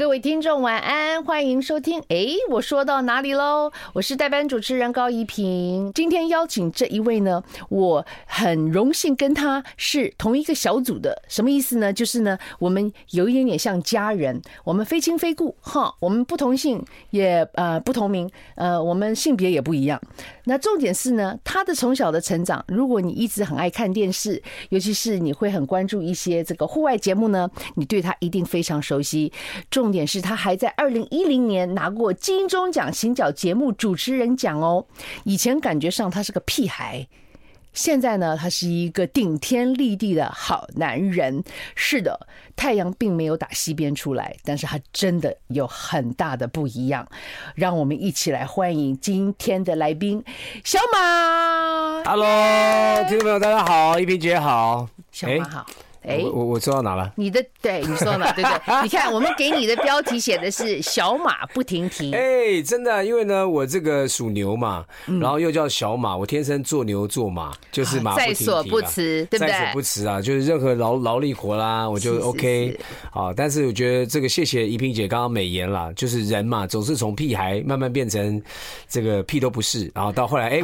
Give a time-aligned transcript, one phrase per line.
[0.00, 2.00] 各位听众晚安，欢迎收听。
[2.08, 3.70] 哎，我说到哪里喽？
[3.92, 5.92] 我是代班主持人高怡平。
[5.92, 11.22] 今天邀请这一位呢，我很荣幸跟他是同一个小组的。
[11.28, 11.92] 什么意思呢？
[11.92, 15.94] 就是呢，我们有一点点像家人，我们非亲非故哈。
[16.00, 20.00] 我们不同姓也呃不同名，呃，我们性别也不一样。
[20.44, 29.30] 那重点是呢，他的从小的成长，如果你一直很爱看电视，尤其是你会很关注一些这个户外节目呢，你对他一定非常熟悉。
[29.70, 34.86] 重点是他还在二零一零年拿过金钟奖行脚节目主持人奖哦。
[35.24, 37.06] 以前感觉上他是个屁孩。
[37.72, 41.44] 现在呢，他是一个顶天立地的好男人。
[41.76, 42.26] 是的，
[42.56, 47.06] 太阳并没有打西边出来，但是他真的有很大的不一样。
[47.54, 50.24] 让我们一起来欢迎今天的来宾，
[50.64, 52.02] 小马。
[52.04, 55.66] Hello，听众朋友，大家好，一平姐好，小马好。
[56.02, 57.12] 哎，我我说到哪了？
[57.14, 58.32] 你的对，你说到哪？
[58.32, 62.12] 对对， 你看，我们给你的标题写的是“小马不停蹄”。
[62.16, 64.82] 哎，真的，因为呢，我这个属牛嘛，
[65.20, 69.48] 然后又叫小马，我天生做牛做马，就是马在所不辞，对不对？
[69.48, 72.74] 在所不辞啊，就是任何劳劳力活啦，我就 OK。
[73.10, 78.40] 好，但是我觉得这个谢谢怡萍姐刚刚美言啦，就是人嘛，总是从屁孩慢慢变成
[78.88, 80.62] 这个屁都不是，然后到后来，哎，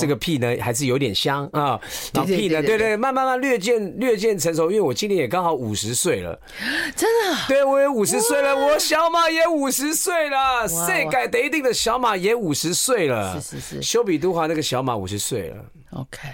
[0.00, 1.78] 这个屁呢还是有点香啊，
[2.14, 4.77] 然后屁呢，对对，慢慢慢略见略见成熟。
[4.78, 6.38] 因为我今年也刚好五十岁了，
[6.94, 15.56] 真的，对我也五十岁了，我小马也五十岁了，世界第一等的小马也五十岁了，是是是，修比都华那个小马五十岁了
[15.90, 16.28] ，OK，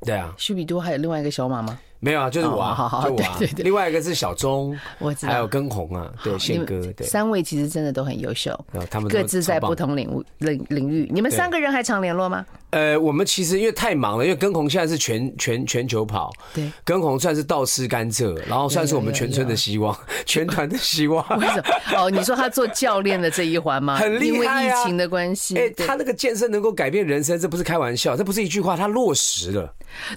[0.00, 1.78] 对啊，修比都还有另外一个小马吗？
[2.00, 3.16] 没有啊，就是我啊，就我。
[3.38, 8.52] 对对，另外一个是小钟，我知道，还有根红啊，对，宪哥，对，三位其实真的都很优秀，
[8.90, 11.08] 他们各自在不同领域领领域。
[11.10, 12.44] 你们三个人还常联络吗？
[12.70, 21.26] 呃，我们其实因为太忙了，因为根红现在是全全全球跑，对，根红算是倒吃甘蔗，然后算是我们全村的希望，全团的希望。
[21.38, 21.64] 为什么？
[21.96, 23.96] 哦，你说他做教练的这一环吗？
[23.96, 25.56] 很厉害，因为疫情的关系。
[25.56, 29.72] 哎，他那个健身能够改变人生，这不是开玩笑，这不是一句话，他落实了。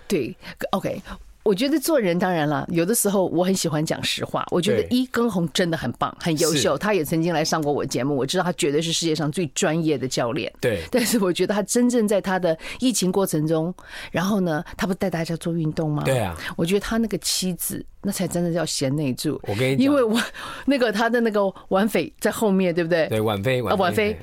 [0.08, 0.36] 对
[0.72, 1.02] ，OK。
[1.50, 4.46] 我觉得做人当然了，有的时候我很喜欢讲实话。
[4.52, 6.78] 我觉得一根红真的很棒，很优秀。
[6.78, 10.54] 他也曾经来上过我节目，我知道他绝对是世界上最专业的教练。
[10.62, 13.74] 对， 但是我觉得他真正在他的疫情过程中，
[14.12, 16.04] 然后呢，他不带大家做运动吗？
[16.06, 16.38] 对啊。
[16.56, 19.42] 我觉得他那个妻子，那才真的叫贤内助。
[19.48, 20.22] 我跟你讲，因为我
[20.68, 23.08] 那个他的那个婉菲在后面，对不对？
[23.08, 24.16] 对，婉菲，啊，婉菲。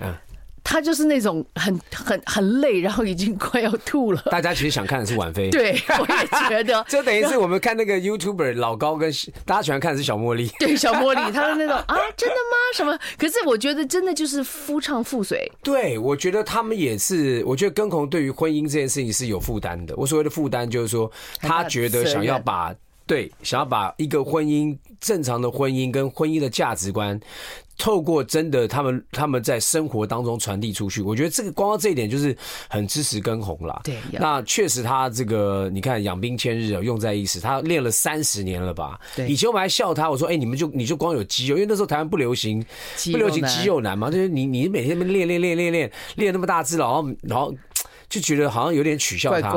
[0.69, 4.21] 他就是那种很很很累，然后已经快要吐了。
[4.32, 6.84] 大家其实想看的是婉菲， 对，我也觉得。
[6.91, 9.12] 就等于是我们看那个 YouTuber 老高跟
[9.44, 12.56] 大家喜欢看的是小茉莉， 对，小茉莉，他的那种啊，真的吗？
[12.75, 12.99] 什么？
[13.16, 15.50] 可是我觉得真的就是夫唱妇随。
[15.62, 17.44] 对，我觉得他们也是。
[17.47, 19.94] 我觉得根红对于婚姻这件事情是有负担的。
[19.97, 22.75] 我所谓的负担就是说，他觉得想要把
[23.06, 27.19] 对想要把一个婚姻正常的婚姻跟婚姻的价值观。
[27.79, 32.37] 透过真的他们他们在生活当中传递出去，我觉得这个光光这一点就是
[32.69, 33.81] 很支持跟红啦。
[33.85, 37.41] 对，那确实他这个你看养兵千日啊，用在一时。
[37.41, 38.99] 他练了三十年了吧？
[39.15, 39.29] 对。
[39.29, 42.65] 以前我们还笑他，我说：“哎，你们就你就光有肌肉，因为那时候台湾不流行
[43.13, 47.55] 不流行肌肉男嘛，就是你你每天练练练练练练那么大只，然后然后。”
[48.09, 49.50] 就觉得好像有点取笑他，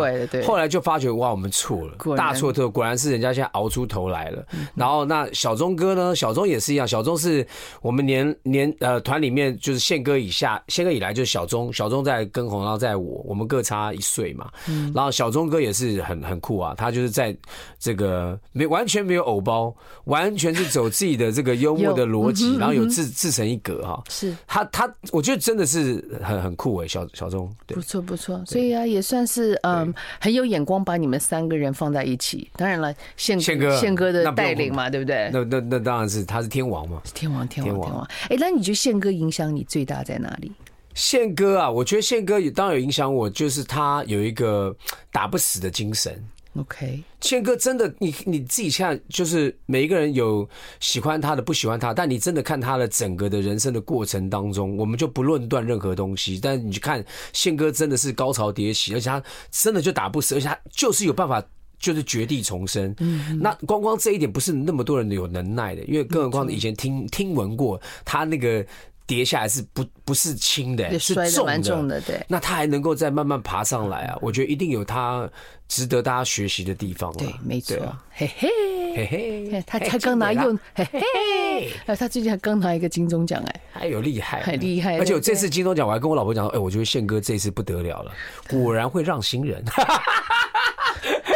[0.46, 4.44] 后来就发觉哇，我们错了，大错特错，果然是人家现在熬出头来了。
[4.74, 6.16] 然后那小钟哥呢？
[6.16, 7.46] 小钟也是一样，小钟是
[7.82, 14.50] 我们年年呃团里面就是宪哥以下，宪哥以来就是小钟，小钟在跟红，然后在我，我们各差一岁嘛。
[14.68, 17.36] 嗯然后小钟哥也是很很酷啊，他就是在
[17.78, 19.74] 这个没完全没有偶包，
[20.06, 24.04] 完全是走自己的这个幽默的逻辑，然后有自自成一格哈。
[24.10, 28.39] 是他他，我觉得真的是很很酷哎，小小钟，不错不错。
[28.46, 32.50] 所以啊，也算是嗯很有眼光，把你们三个人放在一起。
[32.56, 35.30] 当然了，宪宪哥宪哥的带领嘛，对不对？
[35.34, 38.08] 那那那当然是他是天王嘛，天王天王天王。
[38.30, 40.52] 哎，那你觉得宪哥影响你最大在哪里？
[40.96, 44.76] 宪哥啊，我觉得宪哥也当然有影响我，就是他有一个
[45.12, 46.22] 打不死的精神。
[46.56, 50.48] OK，宪哥真的，你你自己看，就是每一个人有
[50.80, 56.40] 喜欢他的，不喜欢他，但你真的看他的整个的人生的过程当中，我们就不论断任何东西。
[56.42, 61.42] 但你去看宪哥，真的是高潮迭起，而且他真的就打不死，而且他就是有办法，
[61.78, 62.94] 就是绝地重生。
[62.98, 68.66] 嗯，那光光这一点不是那么多人有能耐的，因为更何况以前听听闻过他那个。
[69.10, 72.00] 跌下来是不不是轻的，是重的，重的。
[72.02, 74.16] 对，那他还能够再慢慢爬上来啊！
[74.22, 75.28] 我觉得一定有他
[75.70, 77.14] 值得大家学习的地方。
[77.14, 77.78] 对，没错。
[78.12, 78.50] 嘿嘿
[78.96, 79.08] 嘿
[79.52, 84.98] 嘿，他他刚拿又嘿嘿，哎，他最近还刚拿一个金钟奖，哎，还有厉害，很厉害。
[84.98, 88.12] 而且我这次金钟奖，我还跟我老婆讲说，哎，我觉得宪哥这次不得了了，
[88.50, 89.64] 果然会让新人。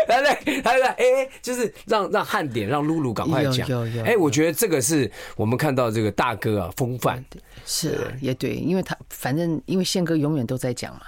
[0.09, 3.68] 来来来来哎，就是让让汉典让露露赶快讲。
[4.03, 7.24] 哎，我觉得这个是我们看到这个大哥啊风范。
[7.65, 11.01] 是啊，也对，因为他反正因为宪哥永远都在讲嘛。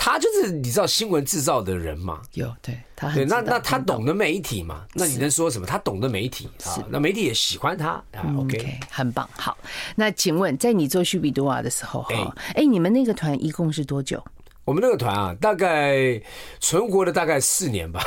[0.00, 2.22] 他就是你知道新闻制造的人嘛？
[2.34, 4.86] 有对，他对那那他懂得媒体嘛？
[4.94, 5.66] 那你能说什么？
[5.66, 8.32] 他懂得媒体啊，那媒体也喜欢他啊。
[8.38, 9.28] OK，很棒。
[9.32, 9.58] 好，
[9.96, 14.24] 那请问在你做叙比多瓦的时候哈，哎，你们那个团一共是多久？
[14.64, 16.22] 我们那个团啊，大概
[16.60, 18.00] 存活了大概四年吧。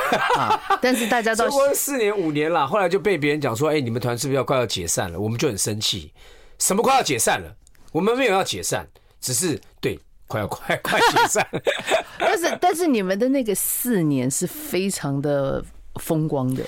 [0.80, 5.20] 但是大家 都存活了四年五年了，后来就被别人讲说，哎，你们团是不是要快要解散了？
[5.20, 6.10] 我们就很生气，
[6.58, 7.54] 什么快要解散了？
[7.92, 8.88] 我们没有要解散，
[9.20, 10.00] 只是对。
[10.32, 11.46] 快要快快解散，
[12.18, 15.62] 但是但是你们的那个四年是非常的
[15.96, 16.64] 风光的，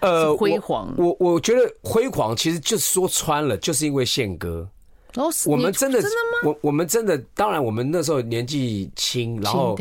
[0.00, 0.94] 呃，辉煌。
[0.96, 4.66] 我我觉得辉煌其实就是说穿了，就是因为宪哥。
[5.16, 6.48] 哦，我们真的真的吗？
[6.48, 9.78] 我我们真的，当然我们那时候年纪轻，然后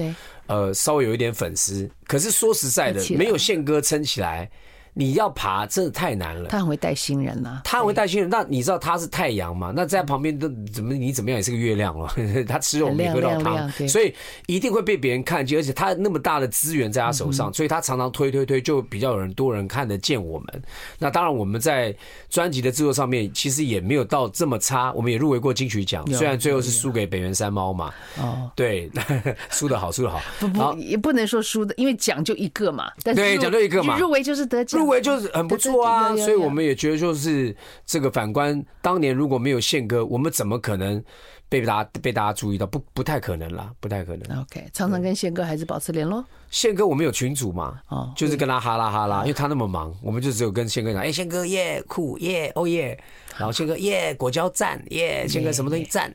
[0.48, 4.52] 呃稍微有一点粉丝，可是说实在的，没有宪哥撑起来。
[4.94, 6.50] 你要爬真的太难了。
[6.50, 8.30] 他很会带新人呐，他很会带新人。
[8.30, 9.72] 那你知道他是太阳嘛？
[9.76, 12.14] 那在旁边都怎么你怎么样也是个月亮了。
[12.48, 14.14] 他吃肉没喝到汤，所以
[14.48, 15.58] 一定会被别人看见。
[15.58, 20.64] 而且他那么大的资源在他手上，所以他常常推推推，就比较有人多人看得见我们。
[21.00, 21.96] 那当然我们在
[22.30, 27.94] 专辑的制作上面其实也没有到这么差，我们也入围过金曲奖，虽然最后是输给北原山猫嘛。
[28.18, 28.92] 哦，对，
[29.50, 30.22] 输的好，输的好。
[30.40, 32.92] 不不，也不能说输的，因为奖就一个嘛。
[33.04, 33.98] 对，奖就一个嘛。
[33.98, 34.81] 入围就是得奖。
[34.82, 37.56] 入围就是很不错啊，所以我们也觉得，就是
[37.86, 41.04] 这个反观当年如果没有宪哥，我们怎么可能
[41.52, 42.66] 被大家被大家注意到？
[42.66, 44.40] 不，不太可能啦，不太可能。
[44.40, 46.24] OK，常常跟宪哥还是保持联络。
[46.50, 47.82] 宪哥，我们有群组嘛？
[47.90, 52.98] 哦，就是跟他哈拉哈拉，因为他那么忙，我们就只有跟宪哥讲，哎，宪哥耶，酷耶，哦耶。
[53.38, 56.14] 然后宪哥耶，果胶赞耶，宪哥什么东西赞？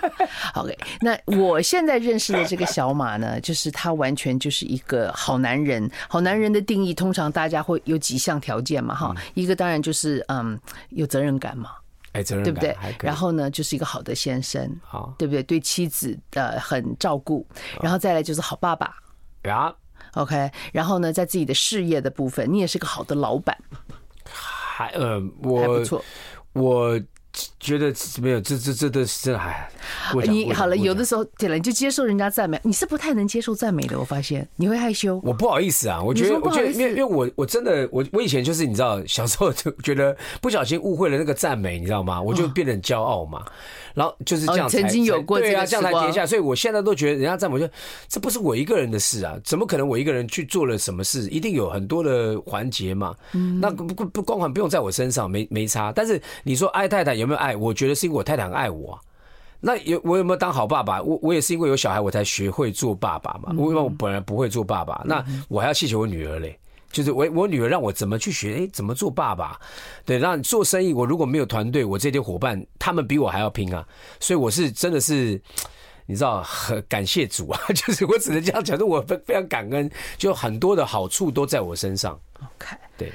[0.54, 5.90] OK，那我现在认识的这个小马呢， 就是他完全就是一个好男人。
[6.08, 10.58] 好男人的定义，通常大家会有几项条件嘛，哈，一个当然就是嗯，
[10.90, 11.70] 有责任感嘛，
[12.14, 12.96] 哎，责任感对不对？
[13.06, 15.42] 然后呢，就是一个好的先生，好，对不对？
[15.42, 17.46] 对妻子的很照顾，
[17.82, 18.94] 然后再来就是好爸爸
[19.42, 19.74] 呀。
[20.14, 23.56] OK，然后呢，在自己的事业的部分，你也是个好的老板，
[24.24, 26.04] 还呃，我还不错。
[26.52, 27.00] 我
[27.58, 29.68] 觉得没有，这这这都是这还。
[30.26, 32.60] 你好了，有的时候对了，你就接受人家赞美。
[32.62, 35.20] 你是不太能接受赞美的，我发现你会害羞。
[35.24, 42.20] 我不好意思啊，我觉得，我觉得，因为因为我我真的，我我以前就是你知道，小时候就觉得不小心误会了那个赞美，你知道吗？
[42.20, 43.44] 我就变得很骄傲嘛。
[43.94, 46.26] 然后就是这样，曾经有过对啊，这样才跌下。
[46.26, 47.72] 所以我现在都觉得人家赞美，我觉得
[48.08, 51.28] 这不是我一个人的事啊，怎么可能我一个人去做了什么事？
[51.28, 53.14] 一定有很多的环节嘛。
[53.32, 55.92] 嗯，那不不不光环不用在我身上，没没差。
[55.92, 57.56] 但是你说爱太太有没有爱？
[57.56, 58.98] 我觉得是因为我太太很爱我。
[59.60, 61.00] 那有我有没有当好爸爸？
[61.02, 63.52] 我我也是因为有小孩我才学会做爸爸嘛。
[63.52, 66.58] 因为我本来不会做爸爸，那我还要谢谢我女儿嘞。
[66.92, 69.58] 就是我我女儿让我怎么去学，哎，怎么做爸爸？
[70.04, 73.84] 对，让做生意，我如果没有团队，我这些伙伴他们比我还要拼啊！
[74.20, 75.40] 所以我是真的是，
[76.06, 77.60] 你知道，很感谢主啊！
[77.74, 82.16] 就是我只能这样讲，就我非非常感恩，就很多的好处都在我身上。
[82.38, 83.10] OK，对，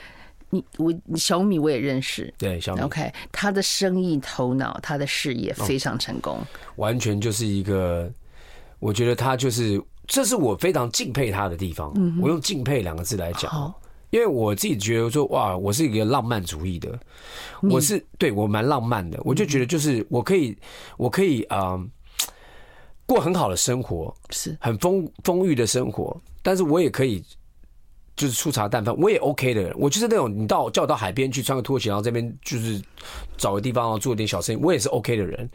[0.50, 2.82] 你我小米我也认识，对小米。
[2.82, 6.40] OK，他的生意头脑，他的事业非常成功，
[6.76, 8.12] 完全就是一个，
[8.80, 9.82] 我觉得他就是。
[10.12, 11.94] 这是我非常敬佩他的地方。
[12.20, 13.72] 我用“敬佩”两个字来讲，
[14.10, 17.00] 因为我自己觉得说，哇，我是一个浪漫主义的，
[17.62, 19.20] 我是对我蛮浪漫的。
[19.24, 20.58] 我就觉得，就是我可以，
[20.98, 21.80] 我可以啊，
[23.06, 24.58] 过很好的生活，是。
[24.60, 27.24] 很丰丰裕的生活，但是我也可以
[28.20, 29.74] 就是粗茶淡饭，我也 OK 的人。
[29.78, 32.82] 我就是那种你到叫我到海边去穿个拖鞋，然后这边就是
[33.38, 35.50] 找个地方做点小生意，我也是 OK 的人。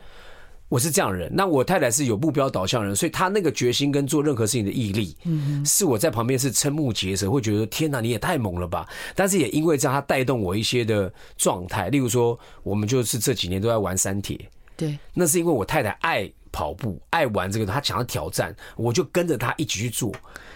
[0.70, 8.88] 我是这样的人，那我太太是有目标导向的人，所以她那个决心跟做任何事情的毅力，嗯是我在旁边是瞠目结舌，会觉得天哪，你也太猛了吧！
[9.14, 14.40] 但是也因为这样，她带动我一些的状态，例如说，我们就是这几年都在玩三铁，
[14.74, 20.10] 对，那是因为我太太爱跑步，爱玩这个，她想要挑战，我就跟着她一起去做。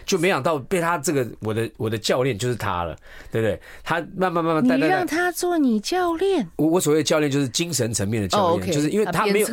[0.08, 2.96] 就没想到被他这个我的我的教练就是他了，
[3.30, 3.60] 对不对？
[3.84, 6.48] 他慢慢慢慢带带，你让他做你教练。
[6.56, 9.48] 我我所谓的教练就是精神层面的教练，就是因为他没有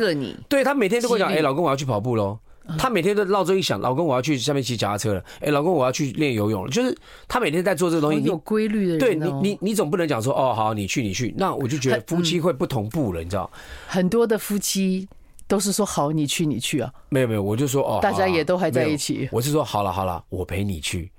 [0.48, 2.38] 对他每天都会讲，哎，老公我要去跑步喽。
[2.76, 5.22] 他每天都闹钟一响，老公我要去下面骑脚踏车了。
[5.38, 6.70] 哎，老公我要去练游泳了。
[6.70, 6.92] 就是
[7.28, 8.98] 他每天在做这个东西，有规律的人。
[8.98, 13.48] 对你你你总不能讲说哦好你去你去，那我就觉得夫妻会不同步了，你知道？
[13.86, 15.06] 很多的夫妻。
[15.48, 16.92] 都是说好，你去你去啊？
[17.08, 19.28] 没有没有，我就说哦，大家也都还在一起。
[19.32, 21.10] 我是说好了好了，我陪你去。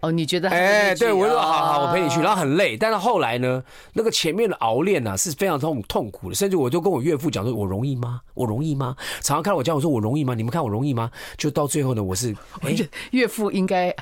[0.00, 0.48] 哦，你觉得？
[0.48, 2.20] 哎，对，我就说好好，我陪你去。
[2.20, 3.60] 然后很累，但是后来呢，
[3.92, 8.20] 那个前面的熬练呢是非常痛痛苦的，甚至我就跟我岳父讲说，我容易吗？
[8.34, 8.94] 我容易吗？
[9.22, 10.34] 常常看我讲，我说我容易吗？
[10.34, 11.10] 你们看我容易吗？
[11.36, 12.32] 就到最后呢，我是
[12.62, 12.76] 哎，
[13.10, 13.92] 岳父应该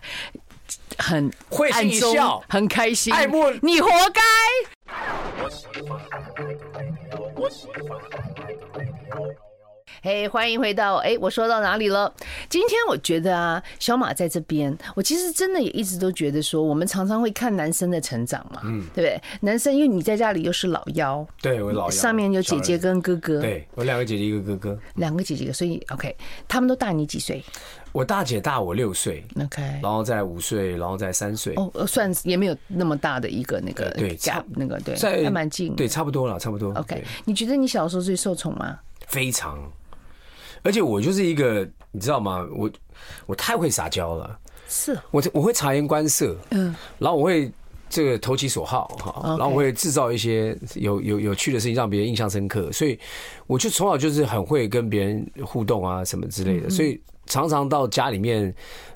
[0.98, 4.20] 很会心一笑，很开心，爱慕你活该。
[10.06, 12.14] 嘿，hey, 欢迎回到哎，我说到哪里了？
[12.48, 19.20] 今天我觉得啊，小马在这边，我其实真的也一直都觉得说，我们常常会看男生的成长嘛，嗯，对不对？
[19.40, 26.14] 男生因为你在家里又是老幺，对，我老幺，上面有姐姐跟哥哥，对，我两个姐姐一个哥哥，两个姐姐，所以 OK，
[26.46, 27.42] 他们都大你几岁？
[27.90, 34.94] 我大姐大我六岁，OK，然后再五岁，然后再三岁，哦，算也没有那么大的一个那个对 gap，那个对，
[35.24, 36.72] 还蛮近，对，差不多了，差不多。
[36.74, 38.78] OK，你觉得你小时候最受宠吗？
[39.08, 39.58] 非常。
[40.66, 42.44] 而且我就是一个，你知道吗？
[42.52, 42.68] 我
[43.26, 44.36] 我太会撒娇了，
[44.68, 47.48] 是，我我会察言观色，嗯，然后我会
[47.88, 52.72] 这个投其所好哈，然后我会制造一些有有有趣的事情，让别人印象深刻。
[52.72, 52.98] 所以
[53.46, 56.68] 我就从小就是很会跟别人互动啊，什么之类的。
[56.68, 58.52] 所以常常到家里面，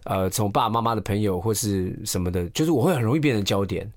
[0.07, 3.89] 呃，从爸爸妈妈的朋友或是什么的，就是我会很容易变成焦点，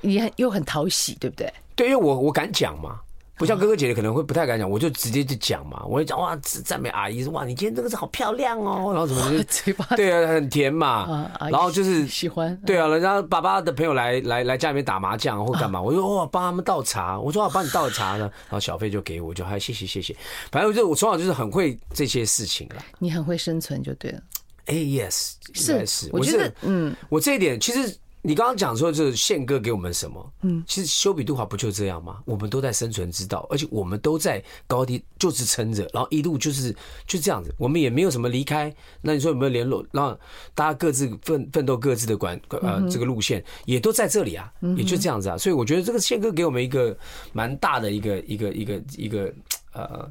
[0.00, 1.52] 你很又很讨喜，对不对？
[1.76, 2.98] 对，因为我我敢讲嘛。
[3.40, 20.14] 不像哥哥姐姐可能会不太敢讲，我就直接就讲嘛，我就讲哇，赞美阿姨说哇，你今天这个是好漂亮哦，然后怎么就 嘴巴对啊，很甜嘛，然后就是喜欢对啊，人家爸爸的朋友来来来家里面打麻将或干嘛，我就哇，帮他们倒茶，我说我帮你倒茶呢， 然后小费就给我，就还谢谢谢谢，
[20.52, 22.84] 反正就我从小就是很会这些事情了。
[22.98, 24.20] 你很会生存就对了。
[24.66, 27.96] 哎，yes，是是，我觉得嗯，我这一点其实。
[28.22, 30.32] 你刚刚讲说，就是宪哥给我们什么？
[30.42, 32.18] 嗯，其实修比杜华不就这样吗？
[32.26, 36.74] 我们都在生存之道，而且我们都在高低就是撑着，然后一路就是
[37.06, 38.74] 就这样子，我们也没有什么离开。
[39.00, 39.84] 那你说有没有联络？
[39.92, 40.18] 让
[40.54, 45.38] 大家各自奋奋斗各自的管呃这个路线，也都在这里啊，也就这样子啊。
[45.38, 46.96] 所以我觉得这个宪哥给我们一个
[47.32, 49.32] 蛮大的一个一个一个一个
[49.72, 50.10] 呃。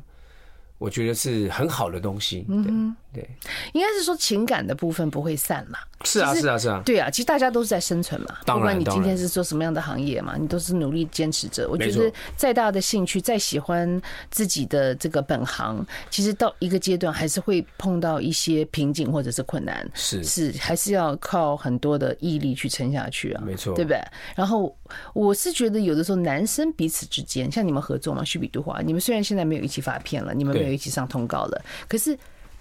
[0.80, 3.30] 我觉得是很好的东西，嗯，对，
[3.74, 5.78] 应该是说情感的部分不会散嘛。
[6.06, 8.38] 是啊，是啊，是啊，对啊，其实大家都是在生存嘛。
[8.46, 11.68] 当然，不管你今天是做什么样的行业嘛，你都是努力坚持着。
[11.68, 23.44] 我觉得再大的兴趣，再喜欢自己的这个本行，其实到一个阶段还是会碰到一些瓶颈或者是困难，是是，还是要靠很多的毅力去撑下去啊。
[23.46, 24.02] 没错，对不对？
[24.38, 24.74] 然后
[25.14, 30.70] 我是觉得有的时候男生彼此之间，像你们合作嘛，须比杜华，你们虽然现在没有一起发片了，你们没有。
[30.70, 32.16] 一起上通告了，可是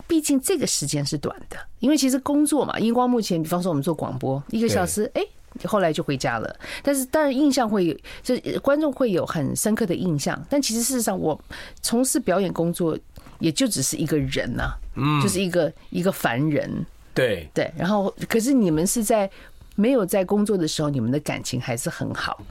[0.07, 5.23] 毕竟这个时间是短的，因为其实工作嘛，荧光幕前，比方说我们做广播一个小时，哎，
[5.65, 6.57] 后来就回家了。
[6.83, 10.43] 但是当然印象会有，就观众会有很深刻的印象。
[10.49, 11.39] 但其实事实上，我
[11.83, 12.99] 从事表演工作
[13.41, 16.87] 也就只是一个人呐，嗯，就是一个一个凡人。
[17.15, 19.31] 对对，然后可是你们是在
[19.79, 22.43] 没有在工作的时候，你们的感情还是很好。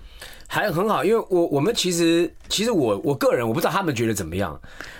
[0.49, 4.57] 还很好，因为我我们其实其实我我个人我不知道他们觉得怎么样，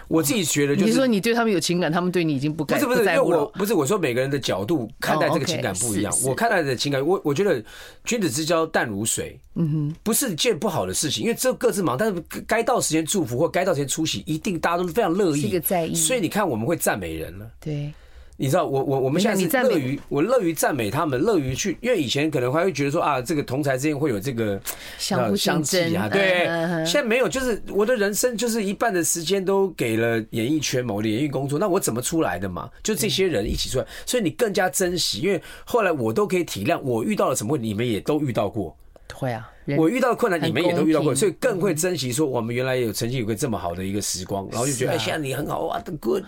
[0.09, 7.63] 我自己觉得就是，你说你对他们有情感，他们对你已经不该不是不是，因为我不是我说每个人的角度看待这个情感不一样，我看待的情感，我我觉得
[8.03, 17.93] 君子之交淡如水，嗯哼，不是件不好的事情，因为这各自忙，但是该到时间祝福或该到时间出席，一定大家都是非常乐意，一个在意，所以你看我们会赞美人了，对。
[18.37, 24.61] 你知道我我我们现在是乐于我乐于赞美他们，乐于去，因为以前可能还会觉得说啊，这个同台之间会有这个
[24.99, 26.45] 相互相争啊，对，
[26.85, 32.69] 现在没有，就是我的人生就是一半的时间都给了演艺圈嘛，我的演艺工作，那我怎么出来的嘛？
[32.83, 38.77] 就这些人一起出来，所以你更加珍惜，因为后来我都可以体谅，我遇到了什么问题，你们也都遇到过，
[39.17, 39.51] 会啊。
[39.77, 42.13] 我遇到的困难，你们也都遇到过，所以更会珍惜。
[42.13, 46.23] 说我们原来有曾经有个这么好的一个时光，然后就觉得哎，现在你很好哇，的 good，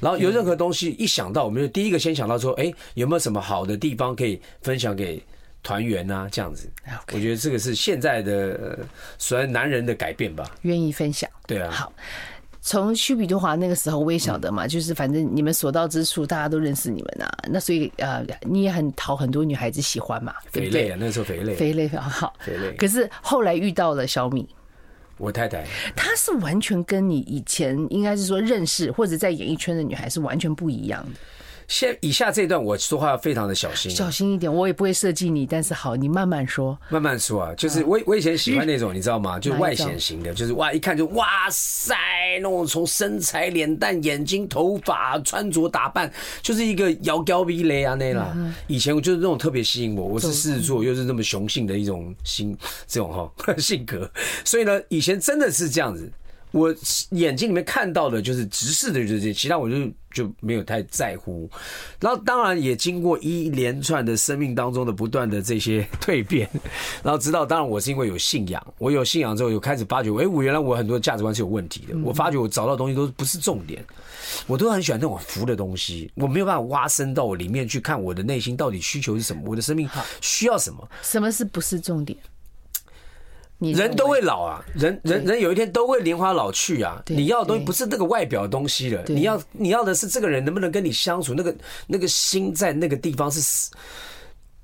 [0.00, 5.22] 然后有任何东西一想到，我们就第一个先想到说，哎，有没有什么好的地方可以分享给
[5.62, 6.26] 团员啊？
[6.32, 6.68] 这样子，
[7.12, 8.80] 我觉得这个是现在的
[9.18, 11.30] 所谓男人的改变吧，愿意分享。
[11.46, 11.92] 对啊，好。
[12.68, 17.32] 从修比多华那个时候，我也晓得嘛，就是反正你们所到之处，大家都认识你们啊。
[17.48, 20.90] 那所以呃，你也很讨很多女孩子喜欢嘛，对不对？
[20.90, 22.76] 啊，那时候肥累，肥累 好，肥累。
[22.76, 24.46] 可是后来遇到了小米，
[25.16, 25.64] 我太太，
[25.96, 31.18] 她是完全跟你以前应该是说认识或者在演艺圈的女孩是完全不一样的。
[31.68, 37.54] 现以下这一段我说话要非常的小心，小心一点，我也不会设计你，但是好，你慢慢说，慢慢说啊。
[37.54, 39.38] 就是我我以前喜欢那种，你知道吗？
[39.38, 41.94] 就外显型的，就是哇，一看就哇塞，
[42.38, 46.10] 那种从身材、脸蛋、眼睛、头发、穿着打扮，
[46.40, 48.34] 就是一个摇高逼雷啊那啦。
[48.66, 52.56] 以前我就是那种特别吸引我，我是狮子座，又是那么雄性的一种性
[52.86, 54.10] 这种哈 性格，
[54.42, 56.10] 所以呢，以前真的是这样子。
[56.50, 56.74] 我
[57.10, 59.76] 眼睛里面看到的就是直视的就是这些，其他我就
[60.18, 61.48] 就没有太在乎。
[62.00, 66.48] 然后当然也经过一连串的生命当中的不断的这些蜕变，
[67.04, 71.96] 然后直到当然我是因为有信仰，我有信仰之后有开始发觉，哎，我原来我很多价值观是有问题的。
[72.02, 73.84] 我发觉我找到的东西都不是重点，
[74.46, 79.88] 我都很喜欢那种浮的东西，我没有办法挖深到我里面去看我的内心到底需求是什么，我的生命
[80.20, 80.88] 需要什么？
[81.02, 82.18] 什么是不是重点？
[83.58, 87.02] 人都会老啊，人人人有一天都会年华老去啊。
[87.08, 91.52] 你要的东西不是那个外表的东西了，你要你要的是这个人能不能跟你相处，那个
[91.88, 93.68] 那个心在那个地方是，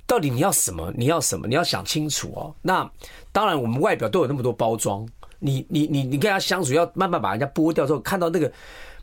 [0.07, 0.93] 到底你要什么？
[0.97, 1.49] 你要什么？
[1.49, 2.55] 你要想清楚哦。
[2.63, 2.89] 那
[3.33, 5.05] 当然，我们外表都有那么多包装，
[5.41, 8.53] 你你你你跟他相处，要慢慢把人家剥掉之后，看到那个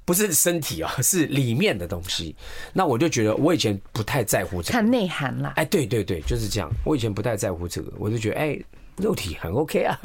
[0.06, 2.34] 不是身体啊， 是里面的东西。
[2.72, 5.52] 那我就觉得，我以前不太在乎这个，看内涵啦。
[5.58, 6.72] 哎，对对对，就是这样。
[6.86, 8.58] 我以前不太在乎这个，我就觉得哎。
[8.98, 10.00] 肉体很 OK 啊，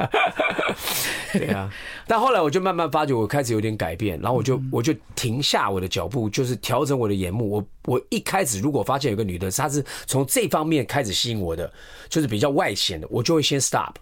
[1.32, 1.70] 对啊，
[2.06, 7.50] 但后来我就慢慢发觉，我开始有点改变，然后我就我就停下我的脚步，就是调整我的眼目。
[7.50, 11.70] 我我一开始如果发现有个女的，她是从这方面开始吸引我的，
[12.08, 13.94] 就是比较外显的，我就会先 stop，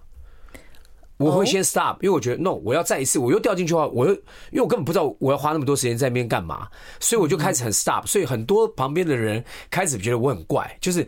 [1.17, 6.69] 我会先 stop，因为我觉得 no，我要再一次，我又掉进去的话，我又因为我根本不知道我要花那么多时间在那边干嘛，
[7.01, 11.07] 所以我就开始很 stop，所以很多旁边的人开始觉得我很怪，就是。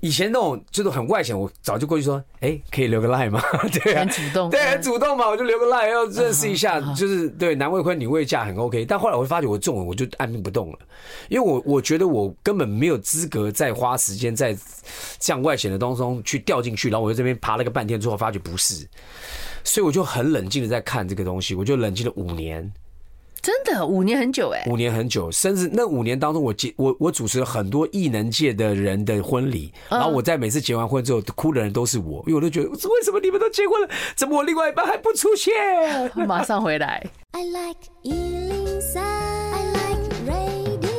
[0.00, 3.40] 以前那种就是很外显，我早就过去说，哎、欸，可以留个赖吗？
[3.84, 8.84] 对啊，很主动，对，很主动嘛，我就留个赖，要认识一下，就是对男未婚女未嫁很 OK。
[8.86, 10.78] 但后来我会发觉我中了，我就按兵不动了，
[11.28, 14.56] 因为我我觉得我根本没有资格再花时间在
[15.18, 18.88] 这样外显的当中去掉进去，然后我在这边爬了个半天，之后发觉不是，
[19.64, 22.72] 所以我就很冷静的在看这个东西，我就冷静了五年。
[23.42, 35.52] 真的五年很久哎，五年很久，甚至那五年当中我，我结我我主持了很多艺能界的人的婚礼，然后我在每次结完婚之后哭的人都是我，因为我都觉得为什么你们都结婚了，怎么我另外一半还不出现？
[36.26, 37.02] 马上回来。
[37.32, 40.90] I like 103, I like radio。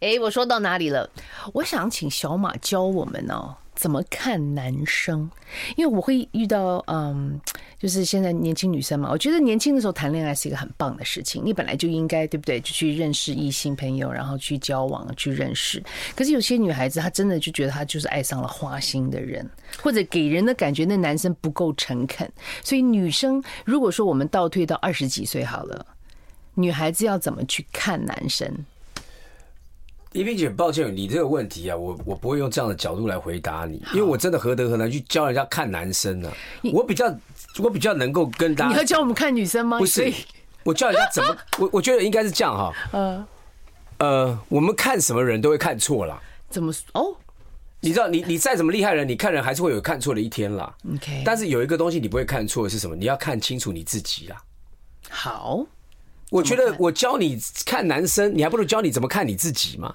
[0.00, 1.10] 哎，我说到哪里了？
[1.54, 3.56] 我想请小马教我们哦。
[3.76, 5.30] 怎么看男生？
[5.76, 7.38] 因为我会遇到，嗯，
[7.78, 11.42] 就是现在年轻女生嘛，我觉得年轻的时候谈恋爱是一个很棒的事情。
[11.44, 12.58] 你本来就应该，对不对？
[12.60, 15.80] 就去认识异性朋友，然后去交往，去认识。
[16.16, 19.48] 可是有些女孩子，她真的就觉得她就是爱上了花心的人，
[19.82, 22.28] 或者给人的感觉那男生不够诚恳。
[22.64, 25.86] 所以女生，如果说我们倒退到二十几岁好了，
[26.54, 28.50] 女孩子要怎么去看男生？
[30.16, 36.32] 宜萍姐，抱歉，你这个问题啊，我我不会用这样的角度来回答你，因为我真的何德何能去教人家看男生呢？
[36.72, 37.14] 我比较
[37.58, 39.78] 我比较能够跟大家，你要教我们看女生吗？
[39.78, 40.10] 不是，
[40.64, 42.72] 我教人家怎么， 我我觉得应该是这样哈。
[42.92, 43.26] 呃
[43.98, 46.18] 呃，我们看什么人都会看错了。
[46.48, 47.14] 怎么哦？
[47.80, 50.74] 你知道，你你再怎么厉害人，你看人还是会有看错的一天啦。
[50.94, 52.96] OK，但是有一个东西你不会看错的是什么？
[52.96, 54.36] 你要看清楚你自己啦。
[55.08, 55.64] 好，
[56.30, 59.94] 我觉得我教你看男生，你还不如教你怎么看你自己嘛。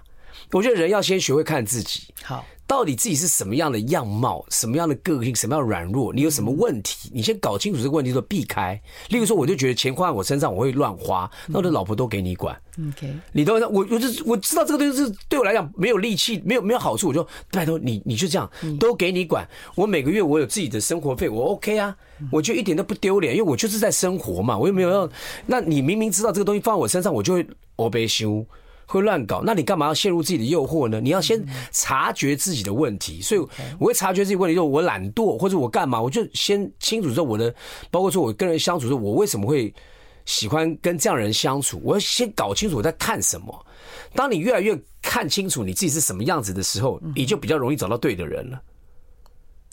[0.52, 8.80] 我觉得人要先学会看自己，好，到底自己是什么样的样貌，什么样的个性，什么样的软弱，你有什么问题，你先搞清楚这个问题，说避开。
[9.10, 12.60] 例如说，我就觉得钱花在我身上，我会乱花，那我的老婆都给你管
[12.90, 19.48] ，OK，你都我我就我知道这个东西是对我来讲没有力气，没有没有好处，我就拜托你，你就这样都给你管。
[19.76, 21.96] 我每个月我有自己的生活费，我 OK 啊，
[22.32, 25.10] 我就一点都不丢脸，因为我就是在生活嘛，我又没有要。
[25.46, 28.46] 那你明明知道这个东西放在我身上，我就会我被修。
[28.92, 31.00] 会乱搞，那你干嘛要陷入自己的诱惑呢？
[31.00, 33.42] 你要先察觉自己的问题，所以
[33.80, 37.54] 我会察觉自己问题，就我懒惰或者我干嘛，我就先清楚说我的，
[37.90, 39.74] 包括说我跟人相处说，我为什么会
[40.26, 43.66] 喜欢跟这样人相处，我要先搞清楚我在看什么。
[44.14, 48.62] 当你越来越看清楚你自己是什么样子的时候，你就比较容易找到对的人了。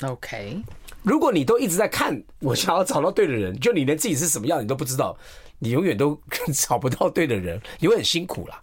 [0.02, 0.62] OK，
[1.02, 5.16] 如果你都一直在看我想要找到对的人，就你连自己是什么样你都不知道，
[5.59, 6.16] 你永远都
[6.54, 8.62] 找不到对的人，你会很辛苦啦。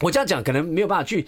[0.00, 1.24] 我这样讲可能没有办法去，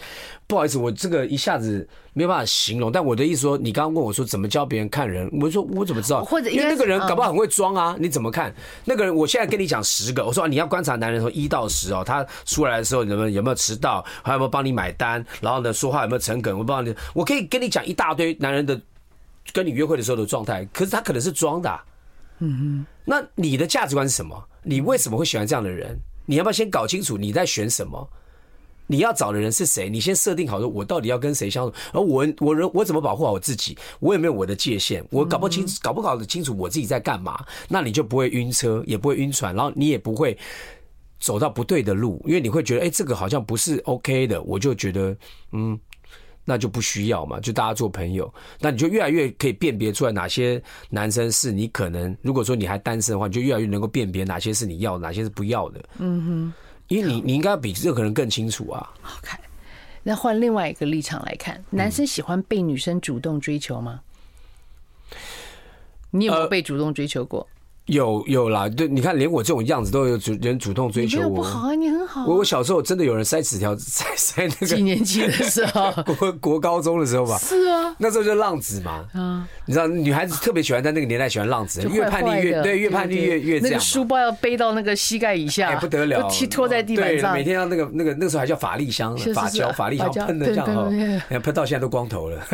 [0.47, 2.91] 不好意思，我这个一下子没有办法形容。
[2.91, 6.25] 但我的意思说，你刚刚问我说怎么教别人看人，我说我怎么知道？
[6.25, 8.53] 或者因为那个人搞不好很会装啊，你怎么看
[8.85, 9.15] 那个人？
[9.15, 16.59] 我现在跟你讲十个，我说你要观察男人从一到十哦，他出来的时候有没有有没有迟到，还有没有帮你买单，然后呢说话有没有诚恳？
[16.59, 18.81] 我帮你，我可以跟你讲一大堆男人的
[19.53, 21.81] 跟你约会的时候的状态，可是他可能是装的。
[22.41, 24.45] 嗯哼，那你的价值观是什么？
[24.65, 25.97] 你为什么会喜欢这样的人？
[26.27, 28.09] 你要不要先搞清楚你在选什么？
[28.87, 29.89] 你要找的人是谁？
[29.89, 31.75] 你先设定好说，我到底要跟谁相处？
[31.93, 33.77] 而我我人我怎么保护好我自己？
[34.01, 35.05] 我有没有我的界限？
[35.11, 37.45] 我搞不清搞不搞得清楚我自己在干嘛？
[37.69, 40.37] 那你就不会晕车，也不会晕船，然后你也不会
[41.19, 44.41] 走到不对的路，因为你会觉得，哎，这个好像不是 OK 的。
[44.43, 45.17] 我就觉得，
[45.53, 45.79] 嗯，
[46.45, 55.83] 那就不需要嘛，就大家做朋友，那你就越来越可以辨别出来哪些男生是你可能，如果说你还单身的话，你就越来越能够辨别哪些是你要，哪些是不要的。
[55.99, 56.55] 嗯哼，
[56.89, 58.93] 因为你你应该比任何人更清楚啊。
[59.03, 59.41] 好看，
[60.03, 64.01] 那换另外一个立场来看，男生喜欢被女生主动追求吗？
[66.11, 67.47] 你有没有被主动追求过？
[67.87, 71.37] 有有啦，对，你看，连我这种样子都有主人主动追求我。
[71.37, 72.27] 不好啊，你很好。
[72.27, 77.39] 我我小时候真的有人塞纸条，塞 塞那个几年级的时候， 国国高中的时候吧。
[77.39, 79.05] 是啊，那时候就浪子嘛。
[79.15, 83.71] 啊，你知道，女孩子特别喜欢在那个年代喜欢浪子，越叛逆越对，越叛逆越越这样。
[83.71, 87.33] 那个书包要背到那个膝盖以下，不得了，踢拖在地板上。
[87.33, 92.45] 每天要那个那个那个时候还叫法力香，法胶法力香喷的这样哈，喷到现在都光头了。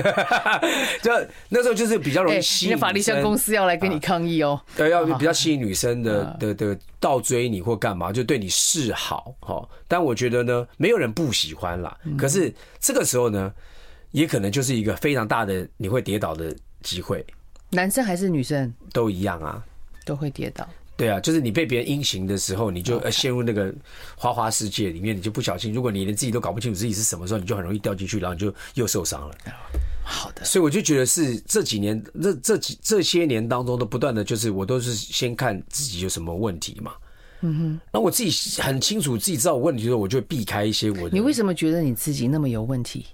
[1.02, 1.10] 就
[1.48, 2.76] 那时候就是比较容易吸引。
[2.76, 4.60] 法力香公司要来跟你抗议哦。
[4.76, 6.02] 对，要比较吸引女生。
[6.02, 9.68] 的的的倒追你或干嘛，就对你示好哈。
[9.86, 11.96] 但我觉得呢，没有人不喜欢啦。
[12.18, 13.52] 可是这个时候呢，
[14.10, 17.24] 也可能就是一个非常大的你会跌倒的机会。
[17.70, 19.64] 男生还是女生都一样啊，
[20.04, 20.68] 都会跌倒。
[20.96, 23.72] 对啊，就是你被别人阴行的时候，你就陷入那个
[24.16, 25.72] 花花世界里面，你就不小心。
[25.72, 29.34] 如果你连自己都搞不清楚自己是什么时候，你就很容易掉进去，然后你就又受伤了。
[30.04, 36.92] 好的，所以我就觉得是这几年，这这几这些年当中都不断的就是，我都是先看自己有什么问题嘛。
[37.44, 41.08] 嗯哼，那我自己很清楚自己知道我问题的时候，我就会避开一些我。
[41.08, 43.06] 你为什么觉得你自己那么有问题？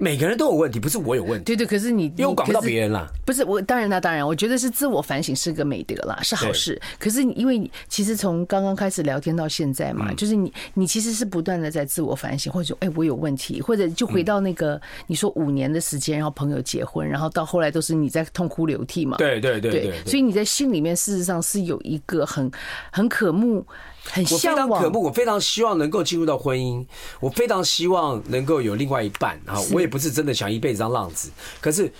[0.00, 1.44] 每个人都有问题，不是我有问题。
[1.44, 3.06] 对对，可是你因为我管不到别人啦。
[3.26, 6.80] 不是我，当然啦当然，我觉得是自我反省是个美德啦，是好事。
[6.98, 19.18] 可是因为你其实从刚刚开始聊天到现在嘛，就是你你其实是不断的在自我反省，或者说哎我有问题，或者就回到那个你说五年的时间，然后朋友结婚，然后到后来都是你在痛哭流涕嘛。
[19.18, 19.92] 对对对对。
[20.06, 22.50] 所以你在心里面事实上是有一个很
[22.90, 23.66] 很可慕。
[24.04, 26.84] 很我非常渴慕，我非常希望能够进入到婚姻，
[27.20, 29.60] 我非常希望能够有另外一半啊！
[29.72, 31.92] 我也不是真的想一辈子当浪子，可是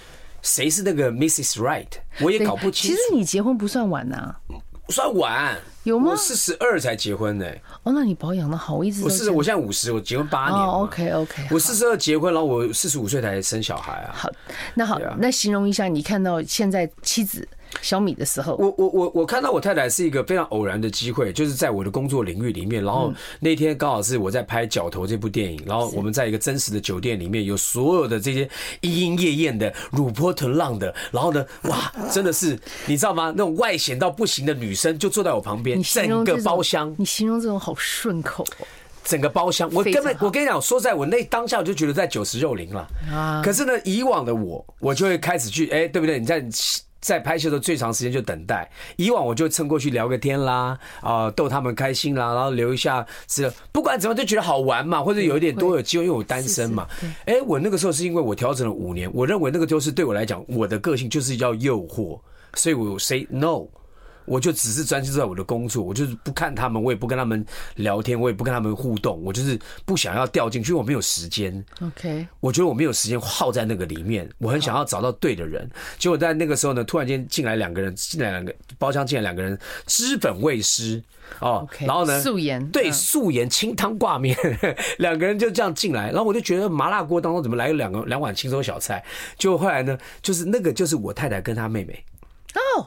[0.42, 1.60] 谁是那个 Mrs.
[1.60, 1.88] Right，
[2.20, 2.94] 我也搞不清楚。
[2.94, 4.34] 其实你结婚不算晚呐，
[4.88, 6.10] 算晚有吗？
[6.10, 7.46] 我四十二才结婚呢。
[7.82, 10.58] 哦，那你保养的好，我一直我四十，我现在五十，我结婚八年。
[10.58, 14.10] 哦，OK OK，我四十二结婚，然后我四十五岁才生小孩啊。
[14.14, 14.30] 好，
[14.74, 17.46] 那好，那形容一下你看到现在妻子。
[17.82, 28.48] 小米的时候，我我我我看到我太太是一个非常偶然的机会，就是在我的工作领域里面，然后那天刚好是我在拍《角头》这部电影，然后我们在一个真实的酒店里面，有所有的这些
[28.82, 33.32] 莺莺燕燕的、乳波腾浪的，然后呢，哇，真的是你知道吗？
[33.36, 38.66] 那种外显到不行的女生就坐在我旁边，整个包厢，你形容这种好顺口哦，
[39.04, 43.40] 整个包厢，我根本我跟你讲，说在我那当下我就觉得在九十肉林了啊。
[43.44, 46.18] 可是呢，以往的我，我就会开始去，哎，对不对？
[46.18, 46.44] 你在。
[47.00, 56.86] 在拍戏的最长时间就等待，以往我就蹭过去聊个天啦，啊，逗他们开心啦，然后留一下是，不管怎么都觉得好玩嘛，或者有一点多有机会，因为我单身嘛。
[57.24, 62.20] 哎，我那个时候是因为我调整了五年，我认为那个就是对我来讲，我的个性就是要诱惑，
[62.54, 63.66] 所以我 say no。
[64.30, 71.52] 我就只是专心在我的工作，我就是不看他们，我也不跟他们聊天，我也不跟他们互动，我就是不想要掉进去，因为我没有时间。
[71.80, 75.68] OK，我觉得我没有时间耗在那个里面，我很想要找到对的人。
[75.98, 81.02] 结果在那个时候呢，突然间进来两个人，进来两个包厢进来两个人，脂粉未施
[81.40, 84.38] 哦，okay, 然后呢，素颜对素颜清汤挂面，
[84.98, 89.04] 两个人就这样进来，然后我就觉得麻辣锅当中怎么来了两个两碗轻松小菜？
[89.36, 92.04] 就后来呢，就是那个就是我太太跟她妹妹
[92.54, 92.86] 哦。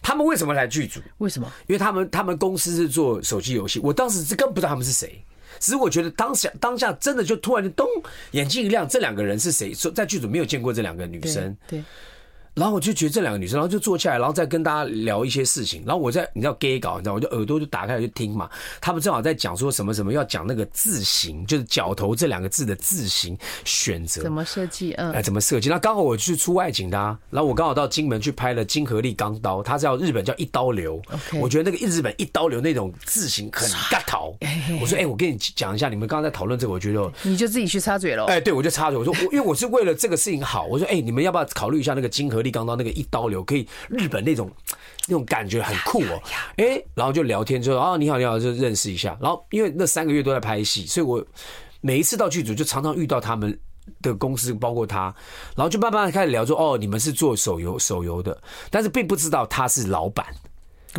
[0.00, 1.00] 他们为什么来剧组？
[1.18, 1.52] 为什么？
[1.66, 5.24] 因为他们他们公司是做手机游戏，我当时是根本不知道他们是谁，
[5.58, 7.86] 只是我觉得当下当下真的就突然就咚，
[8.32, 9.74] 眼睛一亮，这两个人是谁？
[9.74, 11.80] 说在剧组没有见过这两个女生，对。
[11.80, 11.84] 对
[12.54, 15.82] 然后我就觉得这两个女生，然后就坐下来，然后再跟大家聊一些事情。
[15.86, 18.50] 然后我在你知道 gay 搞，你知道，我就耳朵就打开来就听嘛。
[18.78, 24.92] 他们正好在讲说什么什么，要讲那个字形，就是“脚头”这两个字的字形选择怎么设计？
[24.98, 25.70] 嗯，哎，怎么设计？
[25.70, 26.98] 那刚好我去出外景的，
[27.30, 31.00] 然后我刚好到金门去拍了金河利钢刀，它叫日本叫一刀流。
[31.40, 34.36] 我觉得那个日本一刀流那种字形很尬头。
[34.78, 38.26] 我说，哎，我跟你讲一下，你们刚刚在讨论这个，我觉得你就自己去插嘴了。
[38.26, 42.41] 哎，对，我就插嘴，我说，因为我是为了这个事情好，我说，哎，你们要不要考虑一下那个金河。
[42.42, 44.50] 力刚刀那个一刀流，可以日本那种
[45.06, 46.20] 那种感觉很酷哦，
[46.56, 49.16] 哎，然后就聊天，就说啊，你好你好，就认识一下。
[49.20, 51.24] 然后因为那三个月都在拍戏，所以我
[51.80, 53.58] 每一次到剧组就常常遇到他们
[54.00, 55.14] 的公司，包括他，
[55.56, 60.26] 然后就慢慢开始聊说，哦，你们是做手游手游的，但是并不知道他是老板。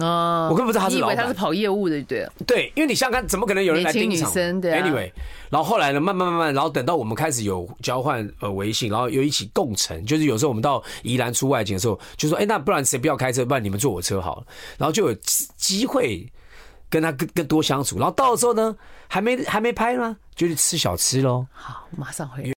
[0.02, 5.12] 哦，我根本不知道他是老板，以为他是跑业务的，对对，因为你想看，怎么可能有人来盯场？，Anyway，
[5.50, 14.46] 然后后来呢，慢慢慢慢，然后等到我们开始有交换呃微信，然后又一起共乘，就是有时候我们到宜兰出外景的时候，就说，哎，那不然谁不要开车，不然你们坐我车好了，
[14.78, 15.14] 然后就有
[15.58, 16.28] 机会
[16.90, 18.76] 跟他更更多相处，然后到的时候呢，
[19.08, 20.18] 还没还没拍吗？
[20.36, 21.46] 就去吃小吃喽。
[21.52, 22.54] 好，马上回来。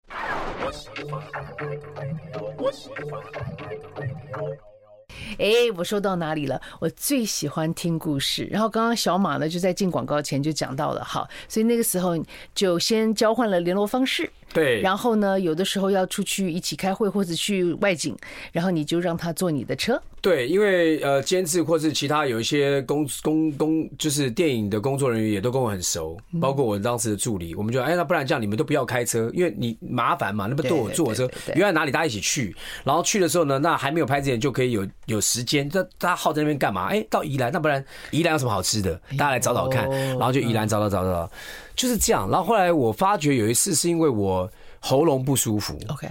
[5.38, 6.60] 哎，我说到哪里了？
[6.80, 8.48] 我最喜欢听故事。
[8.50, 12.16] 然后刚刚小马呢就在进广告前就讲到了，好，所以那个时候
[12.54, 14.30] 就先交换了联络方式。
[14.52, 18.16] 对，然后呢，有的时候要出去一起开会或者去外景，
[18.52, 20.00] 然后你就让他坐你的车。
[20.22, 36.86] 对，因为呃，监制或是其他有一些工工工，就是电影的工作人员也都跟我很熟，包括我当时的助理，我们就哎，那不然这样，你们都不要开车，因为你麻烦嘛，那不都我坐我车，原来哪里大家一起去，然后去的时候呢，那还没有拍之前就可以有有时间，那大家耗在那边干嘛？
[36.86, 38.94] 哎，到宜兰，那不然宜兰有什么好吃的？
[39.16, 41.30] 大家来找找看，然后就宜兰找找找找。
[41.76, 46.08] 就是这样，然后后来我发觉有一次是因为我喉咙不舒服，OK，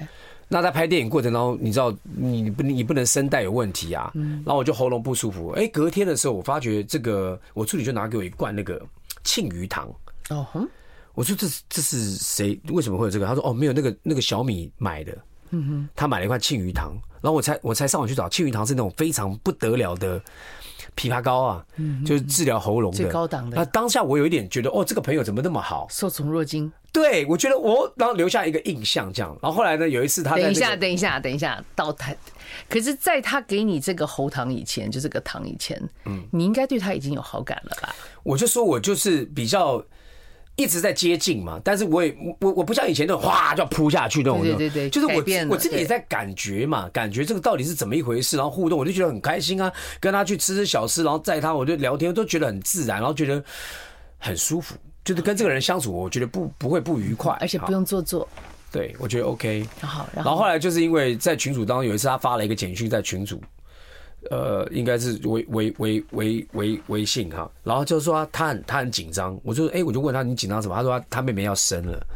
[0.47, 8.80] 那在拍电影过程当中，你知道你不你不能声带有问题啊，然后我就喉咙不舒服，哎，隔天的时候我发觉这个我助理就拿给我一罐那个
[9.23, 9.89] 庆余糖，
[10.30, 10.69] 哦哼，
[11.15, 12.60] 我说这这是谁？
[12.69, 13.25] 为什么会有这个？
[13.25, 15.17] 他说哦没有，那个那个小米买的，
[15.49, 20.21] 嗯哼，他买了一罐庆余糖，然后我才我才上网去找庆余糖是那种非常不得了的。
[20.95, 21.65] 枇杷膏啊，
[22.06, 23.58] 就是治疗喉咙的最高档的。
[23.58, 26.71] 那当下我有一点觉得，哦，这个朋友怎么那么好，受宠若惊。
[26.91, 29.38] 对，我觉得我然后留下一个印象，这样。
[29.41, 32.13] 然后后来呢，有一次他等一下，等一下，等一下，到他，
[32.69, 37.93] 可是在他给你这个喉糖以前，就这个糖以前，嗯，你应该对他已经有好感了吧？
[38.24, 39.84] 我就说我就是比较。
[40.57, 53.43] 一直在接近嘛，但是我也我我不像以前那种哗就要扑下去那种，对对对，就是我我自己也在感觉嘛，感觉这个到底是怎么一回事，然后互动，我就觉得很开心啊，跟他去吃吃小吃，然后载他，我就聊天，都觉得很自然，然后觉得
[54.17, 58.25] 很舒服，就是跟这个人相处，我觉得不不会不愉快，而且不用做作，
[58.71, 59.67] 对我觉得 OK。
[59.81, 63.41] 好，然后后来就是因为在群组当中有一次他发了一个简讯在群组。
[64.29, 70.75] 呃，应该是微微微微微微信哈，然后就说他很他很紧张，我就哎，我就问他你紧张什么？
[70.75, 72.07] 他说他他妹妹要生了，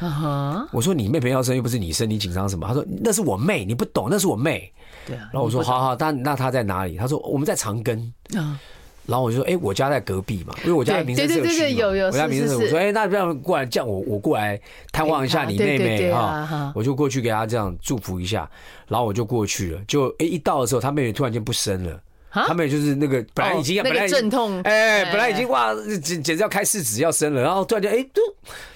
[0.00, 2.66] 啊哈，我说你妹妹要生又不是你生，你紧张什么？
[2.66, 4.72] 他说那是我妹，你不懂，那是我妹。
[5.06, 6.96] 对啊，然后我说好好，但那他在哪里？
[6.96, 7.98] 他说我们在长庚
[8.36, 8.58] 啊。
[9.06, 14.60] 然后我就说，哎，我家在隔壁嘛，因为我家的名声社区嘛，我家名声社区，我说，哎，那这样过来叫我，我过来
[14.92, 18.50] 探望一下你妹妹哈，我就过去给她这样祝福一下，
[18.88, 22.00] 然后我就过去了，就哎一到的时候，她妹妹突然间不生了。
[22.46, 28.20] 他们就是那个本来已经本来阵痛，哎，本来已经哇，简简直要开四指要生了，然后突然间哎，都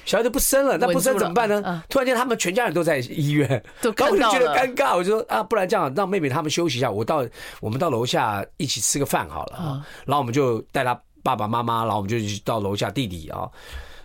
[0.05, 1.83] 小孩子不生了，那不生怎么办呢？
[1.89, 7.27] 突然间他们全家人都在医院，然后我就觉得尴尬，我就说啊，不然这样让妹妹他们休息一下，我到
[7.61, 13.49] 我们到楼下一起吃个饭好了，然后我们就带他爸爸妈妈，然后我们就到楼下弟弟啊，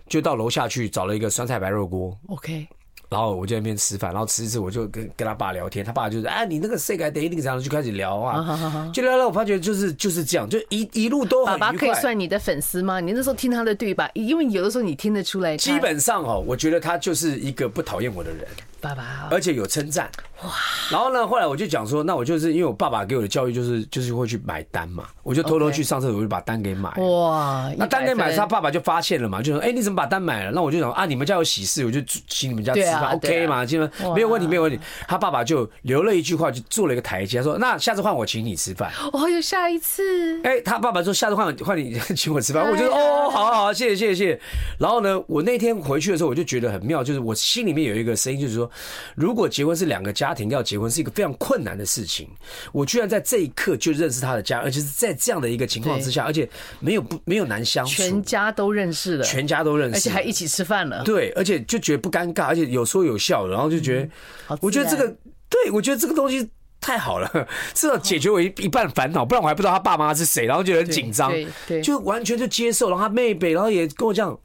[0.08, 2.68] 就到楼下去找了一个酸菜白肉锅，OK。
[3.08, 11.68] 然后我就在那边吃饭，然后吃一次我就跟跟他爸聊天，他爸就是哎，你那个谁该得一定这样就开始聊啊， 就聊聊，我发觉就是就是这样，就一一路都很愉快。
[11.68, 13.00] 爸爸可以算你的粉丝吗？
[13.00, 14.10] 你那时候听他的对吧？
[14.14, 15.56] 因为有的时候你听得出来。
[15.56, 18.48] 基本上哦，我觉得他就是一个不讨厌我的人。
[18.82, 20.10] 爸爸，而且有称赞
[20.44, 20.52] 哇！
[20.92, 27.72] 然后呢，后来我就讲说，那我就是因为我爸爸给我的教育就是就是会去买单嘛，我就偷偷去上厕所，我就把单给买哇。
[27.78, 33.66] 那单给买，他爸爸就发现了嘛，就说：“哎，你怎么把单买了？”那我就想啊，你们家有喜事，我就请你们家吃饭，OK 嘛？
[33.66, 34.80] 基本没有问题，没有问题。
[35.08, 40.42] 他爸爸就留了一句话，就做了一个台阶，他说：“那下次换我请你吃饭。”哦，有下一次。
[40.44, 42.64] 哎，他爸爸说：“下次换换你请我吃饭。
[42.70, 44.40] ”我就说：“哦，好好好，谢谢谢谢谢谢。”
[44.78, 48.70] 然后呢，我那天回去的时候，我就觉得很妙，就是我心里面有一个声音，就是说。
[49.16, 52.28] 如果结婚是两个家庭要结婚是一个非常困难的事情，
[52.72, 64.02] 我居然在这一刻就认识他的家，而且是在这样的一个情况之下，而且没有不没有难相处，全家都认识了，全家都认识，而且还一起吃饭了，对，而且就觉得不尴尬，而且有说有笑，然后就觉
[64.48, 65.08] 得，我觉得这个，
[65.50, 67.30] 对我觉得这个东西太好了，
[67.74, 71.32] 至少解决我一一半烦恼，不然我还不知道他爸妈是谁，然后就很紧张，
[71.68, 74.38] 对，就完全就接受，然后他妹妹，然后也跟我这样，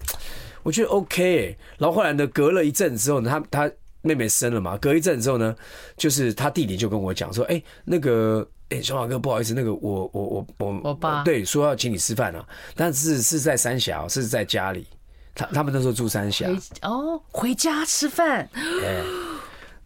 [0.62, 3.72] 我觉得 OK，然后后来呢，隔了一阵之后呢，他他。
[4.02, 4.76] 妹妹生了嘛？
[4.78, 5.54] 隔一阵之后呢，
[5.96, 14.86] 就是他弟弟就跟我讲说：“哎，那个，哎，小马哥，不好意思，那个我我我我我爸对说要请你吃饭啊，但是是在三峡，是在家里，
[15.34, 16.48] 他他们那时候住三峡
[16.82, 18.48] 哦，回家吃饭。
[18.54, 19.02] 哎，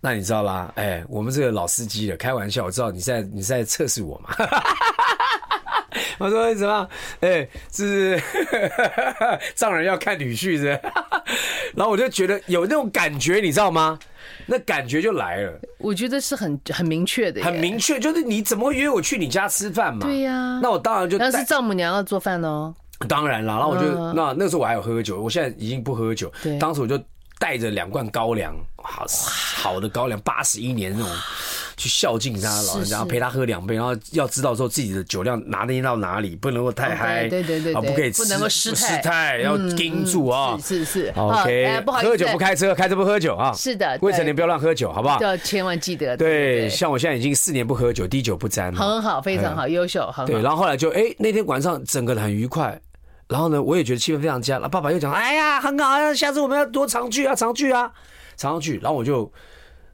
[0.01, 0.73] 那你知道啦？
[0.77, 4.35] 哎，我们这个老司机了开玩笑，我知道你在你在测试我嘛。
[6.19, 6.89] 我说什么？
[7.21, 8.21] 哎，是
[9.55, 10.79] 丈人要看女婿是。
[11.75, 13.99] ”然后我就觉得有那种感觉，你知道吗？
[14.47, 15.53] 那感觉就来了。
[15.79, 20.07] 我觉得是很很明确的，很明确，就是你怎么会约我去你家吃饭嘛？
[20.07, 20.61] 对呀。
[20.63, 21.19] 那我当然就。
[21.19, 22.75] 但是丈母娘要做饭哦。
[23.09, 26.33] 当然了，然后我就那那时候我还有喝酒，我现在已经不喝酒。
[26.43, 26.59] 对。
[26.59, 26.99] 当时我就
[27.45, 29.05] 带着两罐高粱，好
[29.55, 31.15] 好的高粱，八十一年那种
[31.77, 40.57] 去孝敬他老人家，陪他喝两杯，然后要知道说自己的酒量拿捏到哪里，不能够太嗨，对对对对啊，不可以吃不能够失态失态，要盯住啊。
[40.59, 43.53] 是是是 OK，哎不好意思喝酒不开车，开车不喝酒啊。
[43.53, 45.21] 是的未成年不要乱喝酒，好不好？
[45.21, 46.17] 要千万记得。
[46.17, 50.27] 对，像我现在已经四年不喝酒，滴酒不沾，很好，非常好，优秀，很好。
[50.27, 52.81] 对，然后后来就哎，那天晚上整个很愉快。
[53.29, 54.59] 然后呢，我也觉得气氛非常佳。
[54.59, 57.91] 那爸爸又讲：“哎呀，很好啊，下次我们要多常聚啊，常聚啊，
[58.37, 59.31] 常聚。”然后我就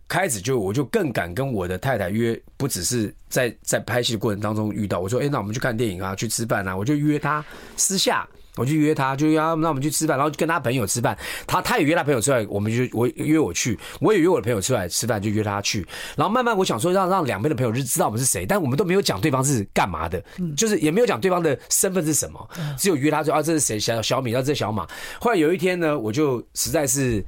[0.09, 4.99] 开始就我就更敢跟我的太太约，不只是在在拍戏的过程当中遇到。
[4.99, 7.45] 我说：“哎，那我们去看电影啊，去吃饭啊。”我就约她
[7.77, 11.17] 私下，我就约他，就约他，那我们去吃饭，然后跟他朋友吃饭。
[11.47, 15.87] 他他也约他朋友出来，我们就我约我去，我也约我的朋友出来吃饭，就约他去。
[16.17, 20.23] 然后慢慢我想说让让两边的朋友就知道我们是谁，但我们都没有讲对方是干嘛的，
[20.57, 23.79] 就是也没有讲对方的身份是什么，只有约他说啊，这是谁？
[23.79, 24.87] 小小米，然后这是小马。
[25.21, 27.25] 后来有一天呢，我就实在是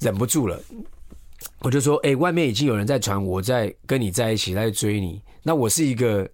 [0.00, 0.60] 忍不住了。
[1.60, 5.20] 我就说，哎、欸，外面已经有人在传我在跟你在一起，在追你。
[5.42, 6.28] 那我是一个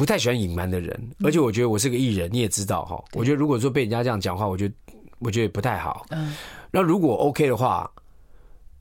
[0.00, 3.04] 不太喜欢隐瞒的人，而且我觉得我是个艺人，你也知道哈。
[3.12, 4.74] 我觉得如果说被人家这样讲话，我觉得
[5.18, 6.06] 我觉得不太好。
[6.08, 6.34] 嗯。
[6.70, 7.86] 那如果 OK 的话，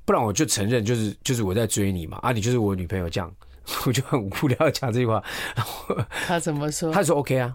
[0.06, 2.20] 不然我就承认，就是就是我在追你嘛。
[2.22, 3.30] 啊，你就是我女朋友，这样
[3.86, 5.22] 我就很无聊讲这句话。
[6.26, 6.90] 他怎么说？
[6.94, 7.54] 他说 OK 啊。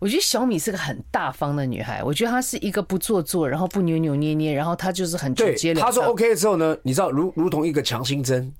[0.00, 5.72] 我觉得小米是个很大方的女孩，我觉得她是一个不做作，然后不扭扭捏捏，然后她就是很直接。
[5.74, 8.52] 她说 OK 之后呢，你知道，如如同一个强心针，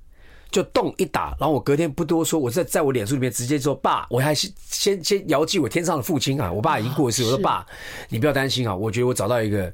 [0.56, 7.66] 就动一打，然后我隔天不多说，我在在我脸书里面直接说爸，我还是先先遥祭我天上的父亲啊，我爸已经过世，我说爸，
[8.08, 9.70] 你不要担心啊，我觉得我找到一个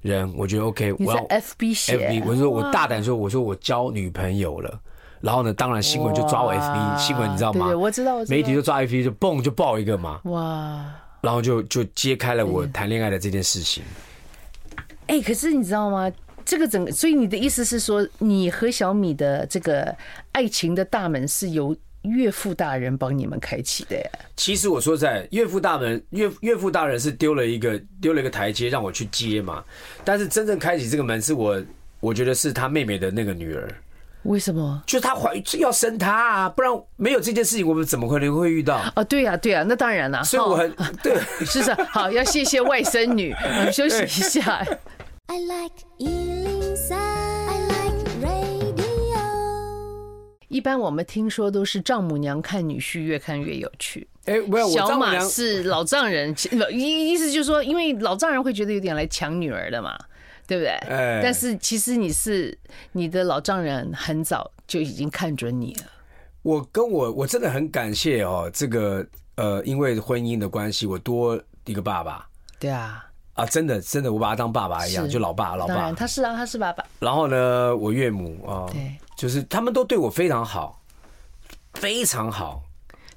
[0.00, 4.80] 人，我觉得 OK，我要 FB 写，FB，我说我大胆说，我说我交女朋友了。
[5.20, 7.66] 然后呢，当然新闻就抓我 FB 新闻，你知道吗？
[7.66, 8.36] 对，我知道，我知道。
[8.36, 10.20] 媒体就抓 FB 就蹦就爆一个嘛。
[10.26, 10.84] 哇！
[11.20, 13.82] 然后就就揭开了我谈恋爱的这件事情。
[15.08, 16.08] 哎，可是你知道吗？
[16.44, 19.94] 这个整个，所以你的意思是说，你和小米的这个
[20.32, 24.10] 爱情的大门是由岳父大人帮你们开启的呀？
[24.36, 29.62] 其实我说在岳父大人岳岳父大人是丢了一个丢了一个台阶让我去接嘛，
[30.04, 31.62] 但是真正开启这个门是我
[32.00, 33.68] 我觉得是他妹妹的那个女儿。
[34.24, 34.80] 为什么？
[34.86, 38.80] 就她怀孕要生她啊，不然没有这件事情，我们怎么可能会遇到？
[38.94, 40.22] 哦，对呀，对呀，那当然了。
[40.22, 44.64] 所以我很 对，是是，好，要谢谢外甥女， 我们休息一下。
[45.32, 49.16] I like 103, I like radio。
[50.48, 54.06] 一般我们听说都是丈母娘看女婿越看越有趣。
[54.26, 56.34] 哎，没有，小马是老丈人，
[56.70, 59.98] 意意思就是说，因为老丈人会觉得有点来抢女儿的嘛。
[60.46, 60.68] 对不对？
[60.68, 62.58] 哎，但是其实你是
[62.92, 65.84] 你的老丈人，很早就已经看准你了。
[66.42, 72.28] 我跟我我真的很感谢哦，这个呃，因为婚姻的关系，我多一个爸爸。
[72.58, 75.90] 对啊，啊，真的真的，我把他当爸爸一样，就老爸老爸。
[75.92, 76.84] 他是啊，他是爸爸。
[76.98, 80.82] 然后呢，我岳母啊，对，就是他们都对我非常好，
[81.74, 82.62] 非常好。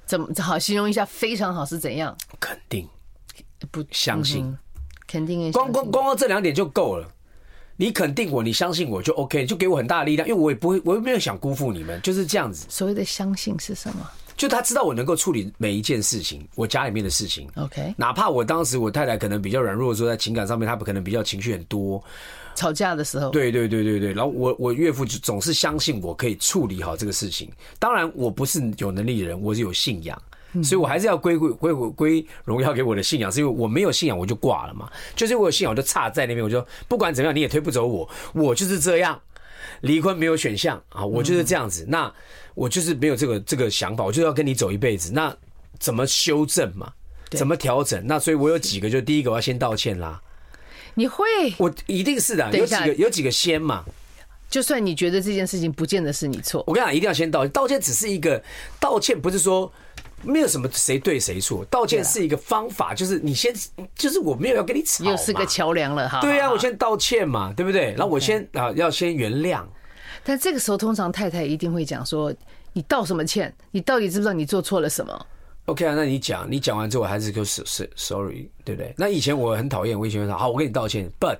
[0.06, 1.04] 怎么好形容一下？
[1.04, 2.16] 非常好是怎样？
[2.40, 2.88] 肯定
[3.70, 4.56] 不相信，
[5.06, 7.06] 肯定光光光光这两点就够了。
[7.78, 12.64] 你肯定我，你相信我就 OK，就给我很大的力量，因为我也不会，我也没有想辜负你们，就是这样子。
[12.70, 14.10] 所谓的相信是什么？
[14.36, 17.48] 就他知道我能够处理每一件事情，我家里面的事情。
[17.56, 22.02] OK，哪怕我当时我太太可能比较软弱的时候，在情感上面，她可能比较情绪很多，
[22.54, 23.30] 吵架的时候。
[23.30, 27.50] 对对对对对，然后我我岳父就总是相信我可以处理好这个事情。
[27.78, 30.20] 当然，我不是有能力的人，我是有信仰。
[30.62, 34.90] 所以，我还是要归归归归荣耀给我的信仰，是因为我没有信仰，我就挂了嘛。
[35.14, 36.42] 就是我有信仰，我就差在那边。
[36.42, 39.20] 我就不管怎么样，你也推不走我，我就是这样。
[39.82, 41.84] 离婚没有选项啊，我就是这样子。
[41.86, 42.10] 那
[42.56, 45.12] 我就是没有这个这个想法，我就要跟你走一辈子。
[45.12, 45.32] 那
[45.78, 46.92] 怎么修正嘛？
[47.30, 48.04] 怎么调整？
[48.04, 50.20] 那所以我有几个，就第一个我要先道歉啦。
[50.94, 51.24] 你会？
[51.58, 52.50] 我一定是的。
[52.56, 53.84] 有几个有几个先嘛？
[54.50, 57.50] 就算你觉得这件事情不见得是你错，我跟你讲，一定要先道歉。
[57.52, 58.42] 道歉只是一个
[58.80, 59.72] 道歉，不是说。
[60.22, 63.54] 没有什么谁对谁错，道歉是一个方法，就是你先，
[63.94, 66.20] 就是我没有要跟你吵，又是个桥梁了哈。
[66.22, 67.92] 对呀，我先道歉嘛，对不对？
[67.92, 69.62] 然后我先啊，要先原谅。
[70.28, 72.34] 但这个时候，通常太太一定会讲说
[72.74, 73.54] ：“你道什么歉？
[73.70, 75.26] 你到底知不知道你做错了什么
[75.66, 78.92] ？”OK 啊，那你讲，你讲完之后，我还是就是 sorry，对不对？
[78.98, 81.08] 那以前我很讨厌，我以前会说：“好，我跟你道歉。
[81.20, 81.38] ”But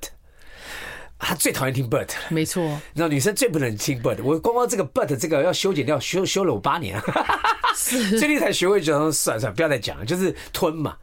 [1.18, 2.80] 他最讨厌听 but，没错。
[2.94, 7.02] 那女生最不能听 but，我光光这个 but 这个要修剪掉，修修了我八年。
[7.74, 10.96] 最近才学会讲算了算了，不要再讲了，就是吞嘛。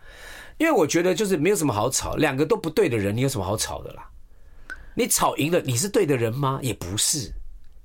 [0.58, 4.08] 因为我觉得就是没有什么好吵，两个都不对的人，你有什么好吵的啦？
[4.96, 6.60] 你吵赢了，你是对的人吗？
[6.62, 7.34] 也不是，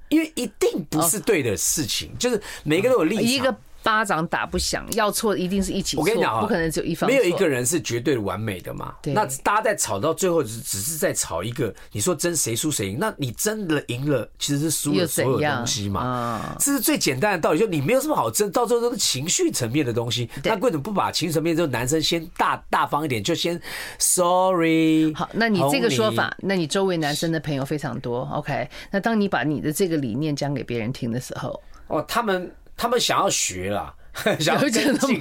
[0.09, 3.25] 因为一定不是对的事情，就是每个都有立场。
[3.25, 6.03] 一个巴掌打不响，要错一定是一起错。
[6.03, 8.95] 我跟你讲啊，不可能只有一方，没有一个人是绝对完美的嘛。
[9.03, 9.12] 对。
[9.14, 12.99] 那大家在吵到最后，只只是在吵一个，你说争谁输谁赢？
[12.99, 16.01] 那你真的赢了，其实是输了所有东西嘛。
[16.01, 20.29] 啊，这是最简单的道理，就你没有什么好争，到最后都是情绪层面的东西。
[20.45, 23.61] 那为什么不把情绪层面这个男生先大大方一点，就先
[23.99, 25.14] sorry？
[25.14, 28.29] 好，那你这个说法，那你周围男生的朋友非常多。
[28.35, 33.95] OK，那当你把你的这个理念讲给别人听的时候，哦，他们他们想要学啦。
[34.41, 35.16] 想要跟进，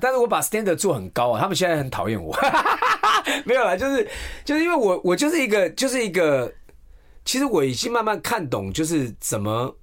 [0.00, 2.36] 但是我把 standard 做很高啊，他们现在很讨厌我。
[3.46, 4.10] 没有啦，就是
[4.44, 6.52] 就是因为我我就是一个就是一个，
[7.24, 9.76] 其实我已经慢慢看懂，就是怎么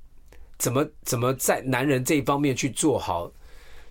[0.58, 3.32] 怎么怎么在男人这一方面去做好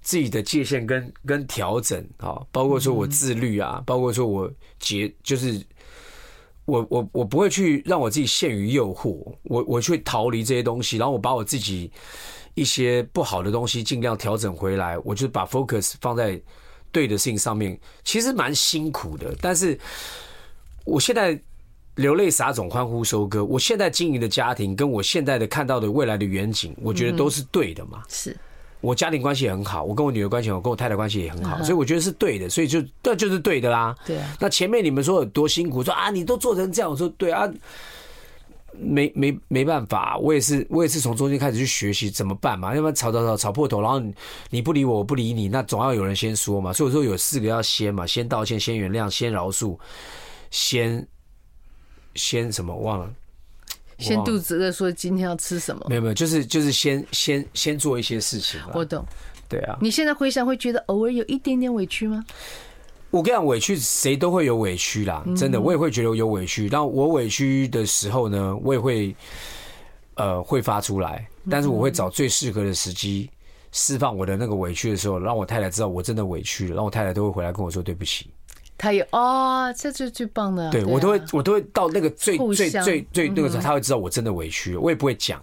[0.02, 5.58] 自己的界限跟跟调整啊，包括说我自律啊，包括说我节就是
[6.66, 11.90] 我我我不会去让我自己陷于诱惑，我我去逃离这些东西，然后我把我自己。
[12.54, 16.40] 一些不好的东西尽量调整回来，我就把 focus 放在
[16.92, 17.78] 对的事情上面。
[18.04, 19.78] 其实蛮辛苦的，但是
[20.84, 21.40] 我现在
[21.94, 23.44] 流泪撒种，欢呼收割。
[23.44, 28.02] 我现在经营的家庭，跟我现在的看到的未来的远景，我觉得都是对的嘛。
[28.08, 28.36] 是
[28.80, 33.94] 我家庭关系也很好，我跟我女儿关系，我跟我太太关系也很好，所以我觉得是对的，所以就这就是对的啦。
[34.06, 34.36] 对啊。
[34.40, 37.46] 那前面你们说有多辛苦，说啊，你都做成这样，我说对啊。
[38.80, 44.02] 没没没办法，我也是我也是从中间开始去学习怎么办嘛，要不然吵吵吵吵破头，然后
[44.48, 46.72] 你不理我，我不理你，那总要有人先说嘛。
[46.72, 49.78] 所以说有四个要先嘛，先道歉，先原谅，先饶恕，
[50.50, 51.06] 先
[52.14, 53.10] 先什么忘了？
[53.98, 55.84] 先肚子饿，说今天要吃什么？
[55.88, 58.58] 没有没有，就是就是先先先做一些事情。
[58.72, 59.04] 我懂，
[59.46, 59.76] 对啊。
[59.80, 62.24] 你现在回想会觉得偶尔有一点点委屈吗？
[63.10, 66.68] 我跟你讲，委屈谁都会有委屈啦，真的，我也会觉得有委屈。
[66.68, 69.14] 当我委屈的时候呢，我也会
[70.14, 73.28] 呃会发出来，但是我会找最适合的时机
[73.72, 78.30] 释放我的那个委屈的时候，让我太太知道我真的委屈了，让我太太都会回来跟我说对不起。
[78.78, 80.70] 他也哦，这是最棒的。
[80.70, 85.42] 对，我都会，我都会到那个最最最最那个时候，他会知道我真的委屈，我也不会讲。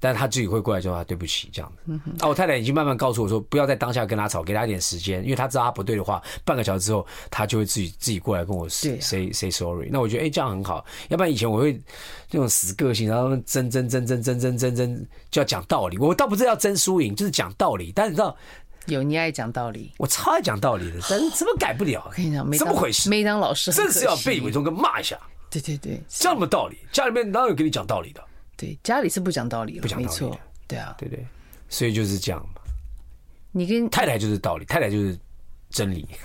[0.00, 1.92] 但是他自己会过来说他对不起这样子。
[2.18, 8.98] 啊，我太太已经慢慢告诉我说，不要在当下跟他吵，给他一点时间，因为他知道他不对的话，半个小时之后他就会自己自己过来跟我 say
[9.32, 9.88] say sorry。
[9.92, 11.74] 那我觉得哎这样很好，要不然以前我会
[12.28, 15.98] 这种死个性，然后争争争争争争争争就要讲道理。
[15.98, 17.92] 我倒不是要争输赢，就是讲道理。
[17.94, 18.34] 但是你知道，
[18.86, 22.02] 有你爱讲道理，我超爱讲道理的，但是怎么改不了？
[22.06, 23.10] 我跟你讲，怎么回事？
[23.10, 25.18] 没当老师，真是要被伟忠哥骂一下。
[25.50, 28.22] 对对对，这么道理，家里面哪有跟你讲道理的？
[28.60, 30.10] 对，家里是不讲道理的，不讲道理的。
[30.26, 30.40] 没错。
[30.68, 31.26] 对啊，对对，
[31.70, 32.60] 所以就是这样嘛。
[33.52, 35.18] 你跟太太就是道理，太太就是
[35.70, 36.06] 真理。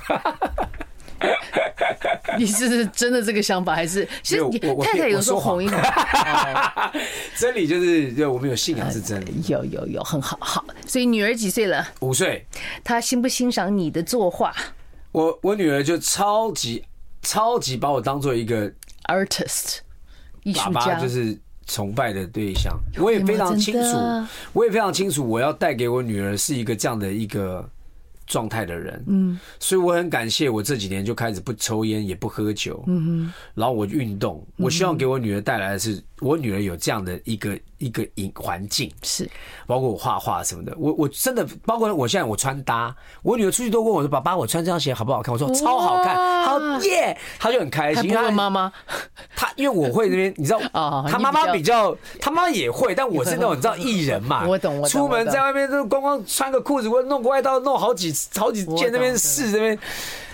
[2.37, 5.79] 你是真的这个想法，还是其实你太太有时候哄一哄？
[7.39, 9.41] 真理就是，就我们有信仰是真理。
[9.47, 10.65] 有有有，很好好。
[10.85, 11.87] 所以女儿几岁了？
[12.01, 12.45] 五岁。
[12.83, 14.53] 她欣不欣赏你的作画？
[15.13, 16.83] 我我女儿就超级
[17.21, 18.69] 超级把我当做一个
[19.05, 19.77] artist，
[20.43, 21.39] 艺术家，就是。
[21.65, 23.97] 崇拜的对象，我也非常清楚，
[24.53, 27.67] 我也非常清楚，我要带给我女儿是一个这样的一个
[28.25, 29.03] 状态的人。
[29.07, 32.83] 嗯，所以我很感谢我这几年就开始不抽烟，也不喝酒。
[32.87, 37.57] 嗯哼，然后我运动，我希望给我女儿带来的是，我女儿有这样的一个。
[37.77, 39.29] 一个影环境是，
[39.67, 46.15] 包括我画画什么的，我我真的包括我现在我穿搭，我女儿出去都问我说：“爸爸，我穿这双鞋好不好看？”我说：“超好看，
[46.45, 48.09] 好耶！”她就很开心。
[48.09, 48.71] 她问妈妈，
[49.35, 51.03] 她因为我会那边，你知道啊？
[51.11, 54.79] 她妈妈比较，她妈妈也会，但我是那种你知道 艺人嘛，我懂。
[54.79, 59.77] 我出门在外面都光光穿个裤子，或者弄个外套，弄好几好几件那边试这边。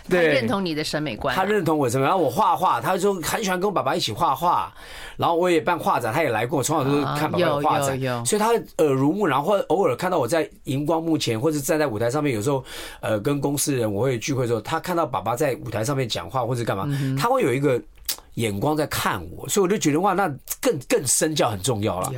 [0.09, 2.03] 对，认同你的审美观，他认同我什么？
[2.03, 4.73] 然后我画画，他就很喜欢跟我爸爸一起画画。
[5.15, 8.49] 然后我也办画展，他也来过，从小都是看爸爸的画展，所以他
[8.83, 12.63] 耳濡目染，或者偶尔看到我在荧光幕前，或者站在舞台上面，有时候
[12.99, 17.79] 呃跟公司人我会聚会的时候，他看到爸爸在舞台上面讲话或者干嘛，他会有一个。
[18.35, 20.27] 眼光在看我，所以我就觉得哇，那
[20.61, 22.11] 更更身教很重要了。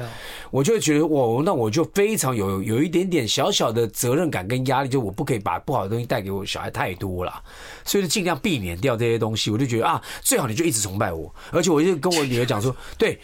[0.51, 7.33] 我就会觉得我，那我就非常有有一点点小小的责任感跟压力，就我不可以把不好的东西带给我小孩太多了，
[7.83, 9.49] 所以就尽量避免掉这些东西。
[9.49, 13.19] 我就觉得啊，最好你就一直崇拜我，而且我就跟我女儿讲说， 对，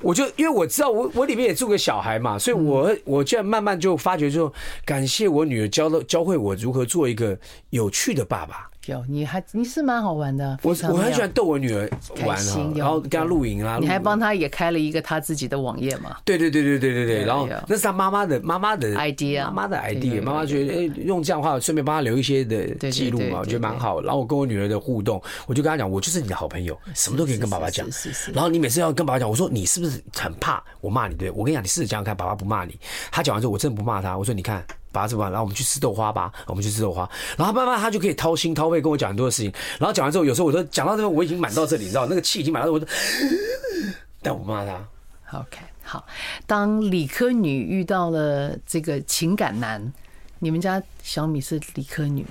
[0.00, 4.52] 我就因为我知道我我里面也住个小孩嘛，所以我我现在慢慢就发觉说，
[4.84, 8.68] 感谢我女儿教了教会我如何做一个有趣的爸爸。
[8.90, 11.88] 有，你还你是蛮好玩的，我我很喜欢逗我女儿
[12.26, 16.18] 玩哈，然后跟她露营啊，你还帮她也开了一个她自己的网页嘛？
[16.24, 24.02] 对对对对对对对，然后那是她妈妈的妈妈的 idea，妈妈的 idea，妈妈觉得哎用这样的话顺便帮她留一些的记录嘛，我觉得蛮好。
[24.02, 27.86] 然后我跟我女儿的互动，我就跟她讲，我就是你的好朋友，什么都可以跟爸爸讲。
[28.32, 31.14] 然后你每次要跟爸爸讲，我说你是不是很怕我骂你？
[31.14, 32.78] 对，我跟你讲，你试着讲讲看，爸爸不骂你。
[33.12, 34.64] 他讲完之后，我真的不骂他，我说你看。
[34.92, 35.30] 把他怎么办？
[35.32, 37.08] 然后我们去吃豆花吧，我们去吃豆花。
[37.36, 39.52] 然后慢慢他就可以掏心掏肺跟我讲很多的事情。
[39.78, 42.80] 然后讲完之后，有时候我都讲到这边，我已经满到这里，你知道，那个气已经满到我，
[44.22, 45.38] 但我骂他。
[45.38, 46.04] OK，好。
[46.46, 49.92] 当理科女遇到了这个情感男，
[50.40, 52.26] 你们家小米是理科女，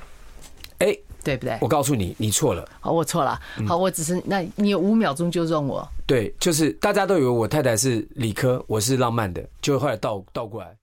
[0.80, 1.58] 哎、欸，对不对？
[1.62, 2.68] 我告诉你，你错了。
[2.82, 3.40] 好，我错了。
[3.66, 5.88] 好，我只是那你有五秒钟纠正我。
[6.06, 10.76] 对，就是大家都以为我太太是理科，我是浪漫的，就后来倒倒过来。